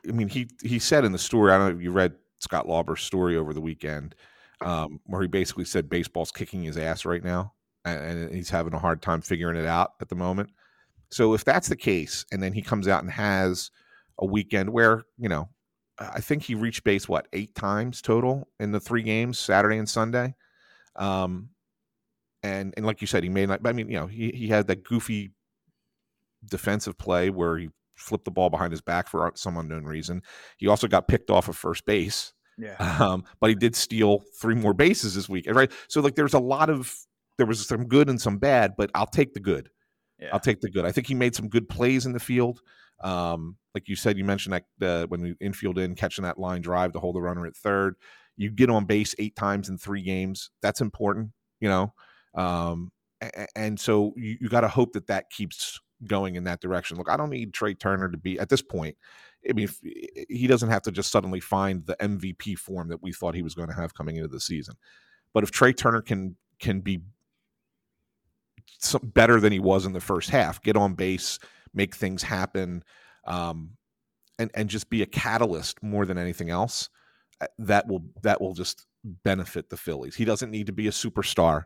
[0.08, 1.52] I mean, he he said in the story.
[1.52, 4.14] I don't know if you read Scott Lauber's story over the weekend,
[4.62, 7.54] um, where he basically said baseball's kicking his ass right now,
[7.86, 10.50] and, and he's having a hard time figuring it out at the moment.
[11.10, 13.72] So if that's the case, and then he comes out and has
[14.20, 15.50] a weekend where you know,
[15.98, 19.90] I think he reached base what eight times total in the three games, Saturday and
[19.90, 20.36] Sunday.
[20.96, 21.50] Um,
[22.44, 23.62] and and like you said, he may not.
[23.66, 25.32] I mean, you know, he he had that goofy
[26.50, 30.22] defensive play where he flipped the ball behind his back for some unknown reason.
[30.58, 32.34] He also got picked off of first base.
[32.58, 32.76] Yeah.
[33.00, 35.46] Um, but he did steal three more bases this week.
[35.50, 35.72] Right.
[35.88, 36.94] So like there's a lot of
[37.38, 39.70] there was some good and some bad, but I'll take the good.
[40.20, 40.30] Yeah.
[40.34, 40.86] I'll take the good.
[40.86, 42.62] I think he made some good plays in the field.
[43.02, 46.62] Um, like you said, you mentioned that uh, when the infield in catching that line
[46.62, 47.96] drive to hold the runner at third,
[48.36, 50.52] you get on base eight times in three games.
[50.62, 51.32] That's important,
[51.62, 51.94] you know.
[52.36, 52.92] Um,
[53.56, 56.98] and so you, you got to hope that that keeps going in that direction.
[56.98, 58.96] Look, I don't need Trea Turner to be at this point.
[59.48, 59.70] I mean,
[60.30, 63.56] he doesn't have to just suddenly find the MVP form that we thought he was
[63.56, 64.76] going to have coming into the season.
[65.34, 67.02] But if Trea Turner can can be
[68.80, 71.40] some, better than he was in the first half, get on base,
[71.74, 72.84] make things happen,
[73.26, 73.72] um,
[74.38, 76.90] and and just be a catalyst more than anything else,
[77.60, 78.86] that will that will just
[79.24, 80.16] benefit the Phillies.
[80.16, 81.64] He doesn't need to be a superstar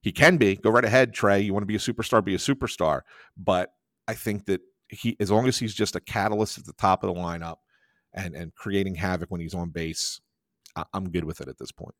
[0.00, 0.56] he can be.
[0.56, 1.38] Go right ahead, Trea.
[1.38, 3.02] You want to be a superstar, be a superstar.
[3.36, 3.70] But
[4.06, 7.14] I think that he, as long as he's just a catalyst at the top of
[7.14, 7.56] the lineup
[8.12, 10.20] and and creating havoc when he's on base,
[10.76, 11.94] I, am good with it at this point.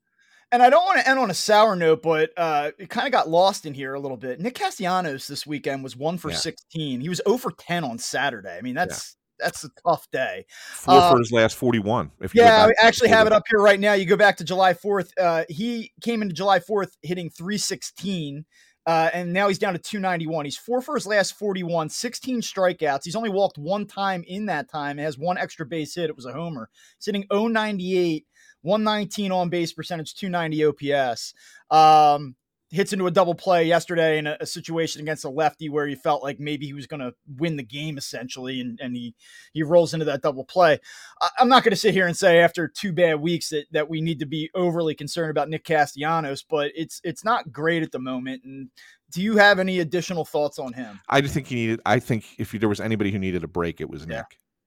[0.50, 3.12] And I don't want to end on a sour note, but uh, it kind of
[3.12, 4.40] got lost in here a little bit.
[4.40, 6.36] Nick Castellanos this weekend was one for yeah.
[6.36, 7.02] 16.
[7.02, 8.56] He was 0 for 10 on Saturday.
[8.56, 10.46] I mean, that's that's a tough day.
[10.48, 12.10] Four uh, for his last 41.
[12.20, 13.94] If yeah, I actually have it up here right now.
[13.94, 15.10] You go back to July 4th.
[15.20, 18.44] Uh, he came into July 4th hitting 316.
[18.88, 20.46] Uh, and now he's down to 291.
[20.46, 23.04] He's four for his last 41, 16 strikeouts.
[23.04, 24.98] He's only walked one time in that time.
[24.98, 26.08] It has one extra base hit.
[26.08, 26.70] It was a homer.
[26.98, 28.26] Sitting hitting 098,
[28.62, 31.34] 119 on base percentage, 290 OPS.
[31.70, 32.34] Um,
[32.70, 35.94] hits into a double play yesterday in a, a, situation against a lefty where he
[35.94, 39.14] felt like maybe he was going to win the game essentially, and, and he
[39.52, 40.78] he rolls into that double play.
[41.20, 43.88] I, am not going to sit here and say after two bad weeks that that
[43.88, 47.92] we need to be overly concerned about Nick Castellanos, but it's it's not great at
[47.92, 48.42] the moment.
[48.44, 48.68] And
[49.12, 51.00] do you have any additional thoughts on him?
[51.08, 51.80] I just think he needed.
[51.86, 54.16] I think if there was anybody who needed a break, it was Nick.
[54.16, 54.24] Yeah.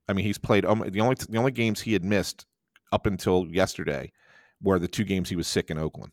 [0.10, 2.45] I mean, he's played um, the only the only games he had missed
[2.91, 4.12] up until yesterday
[4.62, 6.12] were the two games he was sick in Oakland.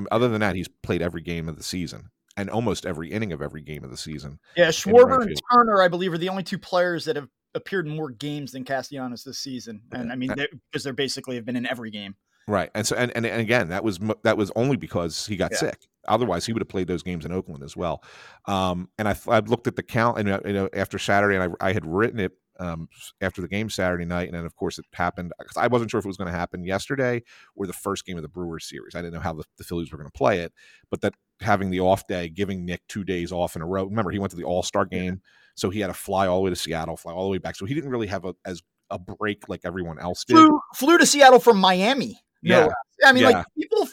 [0.00, 3.10] I mean, other than that, he's played every game of the season and almost every
[3.10, 4.38] inning of every game of the season.
[4.56, 7.94] Yeah, Schwarber and Turner, I believe, are the only two players that have appeared in
[7.94, 10.32] more games than Castellanos this season, and I mean,
[10.70, 12.14] because they, are basically have been in every game.
[12.48, 15.52] Right, and so and, and, and again, that was that was only because he got
[15.52, 15.58] yeah.
[15.58, 15.86] sick.
[16.08, 18.02] Otherwise, he would have played those games in Oakland as well.
[18.46, 21.54] Um, and I I looked at the count, and uh, you know, after Saturday, and
[21.60, 22.88] I, I had written it um,
[23.20, 25.98] after the game Saturday night, and then of course it happened because I wasn't sure
[25.98, 27.22] if it was going to happen yesterday
[27.56, 28.94] or the first game of the Brewers series.
[28.94, 30.52] I didn't know how the, the Phillies were going to play it,
[30.90, 33.84] but that having the off day, giving Nick two days off in a row.
[33.84, 35.30] Remember, he went to the All Star game, yeah.
[35.54, 37.56] so he had to fly all the way to Seattle, fly all the way back.
[37.56, 40.34] So he didn't really have a as a break like everyone else did.
[40.34, 42.20] Flew, flew to Seattle from Miami.
[42.42, 42.72] Yeah, no,
[43.04, 43.30] I mean, yeah.
[43.30, 43.88] like people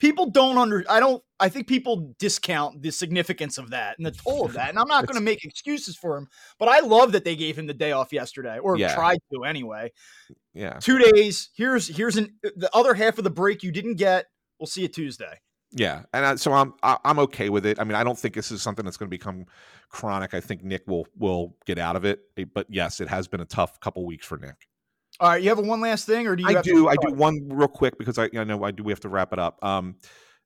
[0.00, 4.10] people don't under I don't I think people discount the significance of that and the
[4.10, 4.68] toll of that.
[4.70, 6.26] And I'm not going to make excuses for him,
[6.58, 8.94] but I love that they gave him the day off yesterday or Yeah.
[8.94, 9.92] tried to anyway.
[10.52, 11.50] yeah, 2 days.
[11.54, 14.26] Here's here's an the other half of the break you didn't get.
[14.58, 15.38] We'll see you Tuesday.
[15.72, 16.02] yeah.
[16.12, 17.78] And I, so I'm I, I'm okay with it.
[17.80, 19.46] I mean, I don't think this is something that's going to become
[19.88, 20.34] chronic.
[20.34, 22.20] I think Nick will will get out of it.
[22.36, 24.66] Eh, But yes, it has been a tough couple weeks for Nick.
[25.20, 26.88] All right, you have a one last thing or do you I do.
[26.88, 28.82] I do one real quick because I, I know I do.
[28.82, 29.62] We have to wrap it up.
[29.62, 29.96] Um,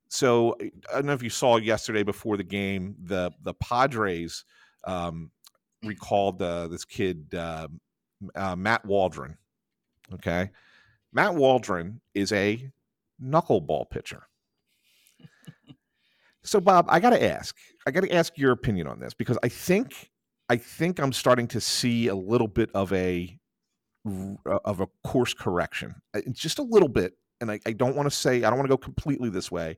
[0.09, 4.45] so I don't know if you saw yesterday before the game, the the Padres
[4.85, 5.31] um,
[5.85, 7.69] recalled uh, this kid uh,
[8.35, 9.37] uh, Matt Waldron.
[10.13, 10.51] Okay,
[11.13, 12.69] Matt Waldron is a
[13.23, 14.27] knuckleball pitcher.
[16.45, 17.57] So Bob, I got to ask.
[17.87, 20.11] I got to ask your opinion on this because I think
[20.49, 23.39] I think I'm starting to see a little bit of a
[24.47, 27.15] of a course correction, Uh, just a little bit.
[27.41, 29.77] And I, I don't want to say I don't want to go completely this way,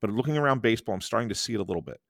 [0.00, 2.00] but looking around baseball, I'm starting to see it a little bit.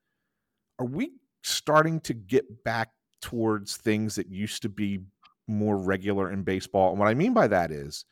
[0.79, 1.13] Are we
[1.43, 2.91] starting to get back
[3.23, 5.01] towards things that used to be
[5.47, 6.91] more regular in baseball?
[6.91, 8.05] And what I mean by that is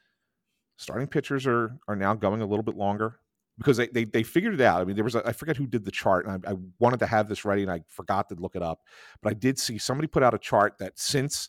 [0.76, 3.18] starting pitchers are are now going a little bit longer
[3.58, 4.80] because they, they they figured it out.
[4.80, 7.00] I mean, there was a, I forget who did the chart, and I, I wanted
[7.00, 8.80] to have this ready, and I forgot to look it up.
[9.22, 11.48] But I did see somebody put out a chart that since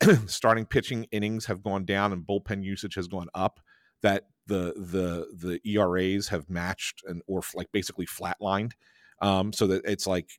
[0.26, 3.60] starting pitching innings have gone down and bullpen usage has gone up,
[4.02, 8.72] that the the the ERAs have matched and or like basically flatlined.
[9.22, 10.30] Um, so that it's like,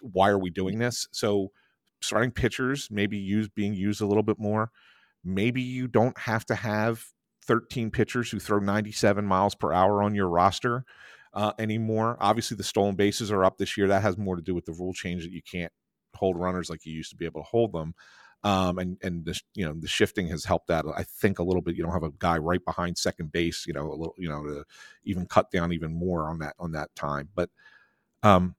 [0.00, 1.06] why are we doing this?
[1.12, 1.52] So
[2.00, 4.70] starting pitchers maybe use being used a little bit more.
[5.24, 7.04] Maybe you don't have to have
[7.46, 10.84] 13 pitchers who throw 97 miles per hour on your roster
[11.34, 12.16] uh, anymore.
[12.20, 13.88] Obviously, the stolen bases are up this year.
[13.88, 15.72] That has more to do with the rule change that you can't
[16.14, 17.94] hold runners like you used to be able to hold them.
[18.46, 21.62] Um, and and the you know the shifting has helped that I think a little
[21.62, 21.74] bit.
[21.74, 24.44] You don't have a guy right behind second base, you know, a little you know
[24.44, 24.64] to
[25.02, 27.28] even cut down even more on that on that time.
[27.34, 27.50] But
[28.22, 28.54] um,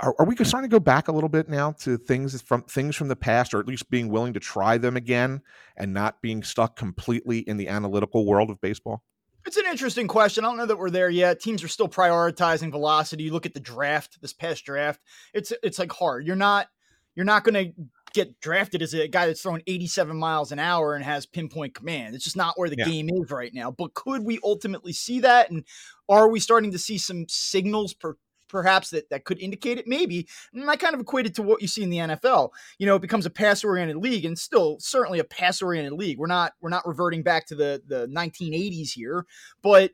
[0.00, 2.94] are, are we starting to go back a little bit now to things from things
[2.94, 5.40] from the past, or at least being willing to try them again
[5.78, 9.02] and not being stuck completely in the analytical world of baseball?
[9.46, 10.44] It's an interesting question.
[10.44, 11.40] I don't know that we're there yet.
[11.40, 13.24] Teams are still prioritizing velocity.
[13.24, 15.00] You look at the draft, this past draft.
[15.32, 16.26] It's it's like hard.
[16.26, 16.68] You're not
[17.14, 17.72] you're not going to
[18.12, 22.14] get drafted as a guy that's throwing 87 miles an hour and has pinpoint command.
[22.14, 22.84] It's just not where the Yeah.
[22.86, 23.70] game is right now.
[23.70, 25.50] But could we ultimately see that?
[25.50, 25.64] And
[26.08, 28.16] are we starting to see some signals per
[28.48, 31.62] perhaps that that could indicate it maybe and i kind of equate it to what
[31.62, 34.76] you see in the nfl you know it becomes a pass oriented league and still
[34.80, 38.90] certainly a pass oriented league we're not we're not reverting back to the the 1980s
[38.90, 39.24] here
[39.62, 39.92] but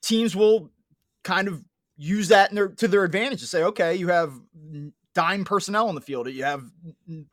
[0.00, 0.70] teams will
[1.22, 1.62] kind of
[1.96, 4.32] use that in their, to their advantage to say, okay, you have
[5.14, 6.62] dime personnel on the field, you have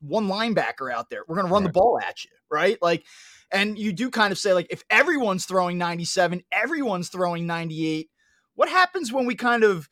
[0.02, 1.24] one linebacker out there.
[1.28, 2.78] We're going to run the ball at you, right?
[2.82, 3.06] Like,
[3.52, 8.10] and you do kind of say, like, if everyone's throwing 97, everyone's throwing 98,
[8.56, 9.90] what happens when we kind of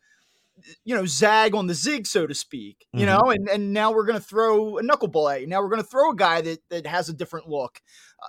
[0.83, 3.09] you know zag on the zig so to speak you Mhm.
[3.09, 5.81] know and and now we're going to throw a knuckleball at you now we're going
[5.81, 7.79] to throw a guy that that has a different look
[8.23, 8.27] Uh,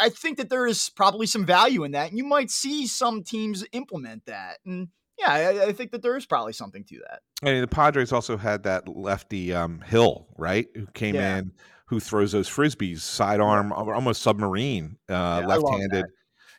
[0.00, 3.22] I think that there is probably some value in that, and you might see some
[3.24, 4.58] teams implement that.
[4.66, 4.88] And
[5.18, 7.20] yeah, I, I think that there is probably something to that.
[7.42, 11.38] I mean, the Padres also had that lefty um, Hill, right, who came Yeah.
[11.38, 11.52] in,
[11.86, 16.06] who throws those frisbees, sidearm, al- almost submarine, uh, love left-handed.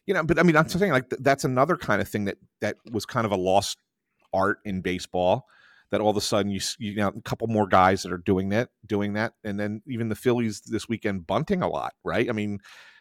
[0.06, 2.38] You know, but I mean, I'm saying like th- that's another kind of thing that
[2.62, 3.78] that was kind of a lost
[4.34, 5.46] art in baseball.
[5.92, 8.50] That all of a sudden you you know a couple more guys that are doing
[8.50, 12.28] that, doing that, and then even the Phillies this weekend bunting a lot, right?
[12.30, 12.60] I mean,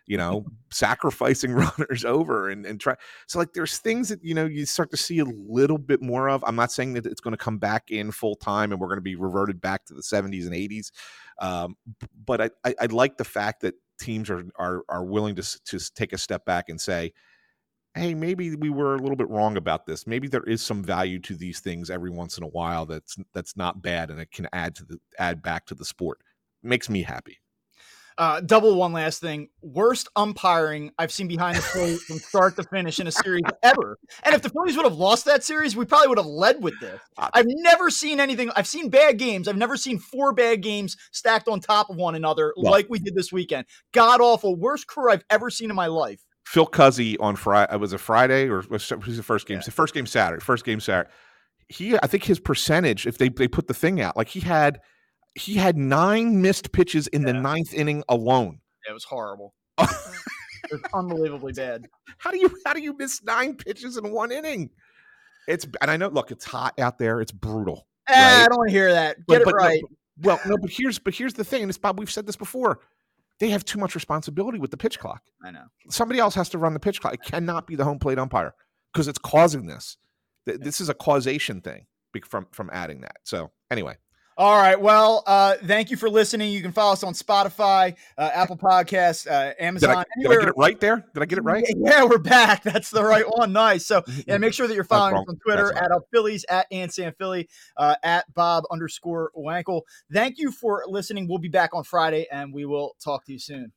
[0.09, 2.97] you know, sacrificing runners over and and try.
[3.29, 6.29] So like, there's things that you know you start to see a little bit more
[6.29, 6.43] of.
[6.45, 8.99] I'm not saying that it's going to come back in full time and we're going
[8.99, 10.91] to be reverted back to the 70s and 80s,
[11.41, 11.77] um,
[12.25, 15.95] but I, I I like the fact that teams are are are willing to to
[15.95, 17.13] take a step back and say,
[17.95, 20.07] hey, maybe we were a little bit wrong about this.
[20.07, 22.87] Maybe there is some value to these things every once in a while.
[22.87, 26.19] That's that's not bad, and it can add to the add back to the sport.
[26.63, 27.39] Makes me happy.
[28.19, 29.49] Uh, double one last thing.
[29.63, 33.97] Worst umpiring I've seen behind the plate from start to finish in a series ever.
[34.25, 36.75] And if the Phillies would have lost that series, we probably would have led with
[36.81, 37.01] this.
[37.17, 38.51] Uh, I've never seen anything.
[38.57, 39.47] I've seen bad games.
[39.47, 42.99] I've never seen four bad games stacked on top of one another Well- like we
[42.99, 43.67] did this weekend.
[43.93, 44.57] God awful.
[44.57, 46.21] Worst crew I've ever seen in my life.
[46.45, 47.77] Phil Cuzzi on Friday.
[47.77, 49.59] Was it Friday or was who's the first game?
[49.59, 49.65] Yeah.
[49.65, 50.43] The first game Saturday.
[50.43, 51.11] First game Saturday.
[51.69, 54.81] He, I think his percentage, if they they put the thing out, like he had,
[55.39, 58.61] he had nine missed pitches in the ninth inning alone.
[58.89, 59.55] It was horrible.
[60.71, 61.87] It was unbelievably bad.
[62.19, 64.69] How do you how do you miss nine pitches in one inning?
[65.47, 66.09] It's and I know.
[66.09, 67.23] Look, it's hot out there.
[67.23, 67.87] It's brutal.
[68.09, 68.13] Eh,
[68.45, 69.17] I don't want to hear that.
[69.17, 69.83] Get But- it but no, right.
[70.23, 71.99] well, no, but here's but here's the thing, and it's Bob.
[71.99, 72.81] We've said this before.
[73.41, 75.23] They have too much responsibility with the pitch clock.
[75.43, 75.65] I know.
[75.89, 77.15] Somebody else has to run the pitch clock.
[77.15, 78.53] It cannot be the home plate umpire
[78.93, 79.97] because it's causing this.
[80.45, 81.87] This is a causation thing
[82.27, 83.17] from from adding that.
[83.25, 83.97] So anyway,
[84.39, 84.81] All right.
[84.81, 86.53] Well, uh, thank you for listening.
[86.53, 89.91] You can follow us on Spotify, uh, Apple Podcasts, uh, did Amazon.
[89.91, 91.05] I, did I get it right there?
[91.13, 91.65] Did I get it right?
[91.77, 92.63] Yeah, we're back.
[92.63, 93.53] That's the right one.
[93.53, 93.85] Nice.
[93.85, 97.49] So yeah, make sure that you're following us on Twitter at Up Phillies, at AntSanPhilly,
[97.77, 99.83] uh, at Bob underscore Wankel.
[100.13, 101.27] Thank you for listening.
[101.29, 103.73] We'll be back on Friday and we will talk to you soon.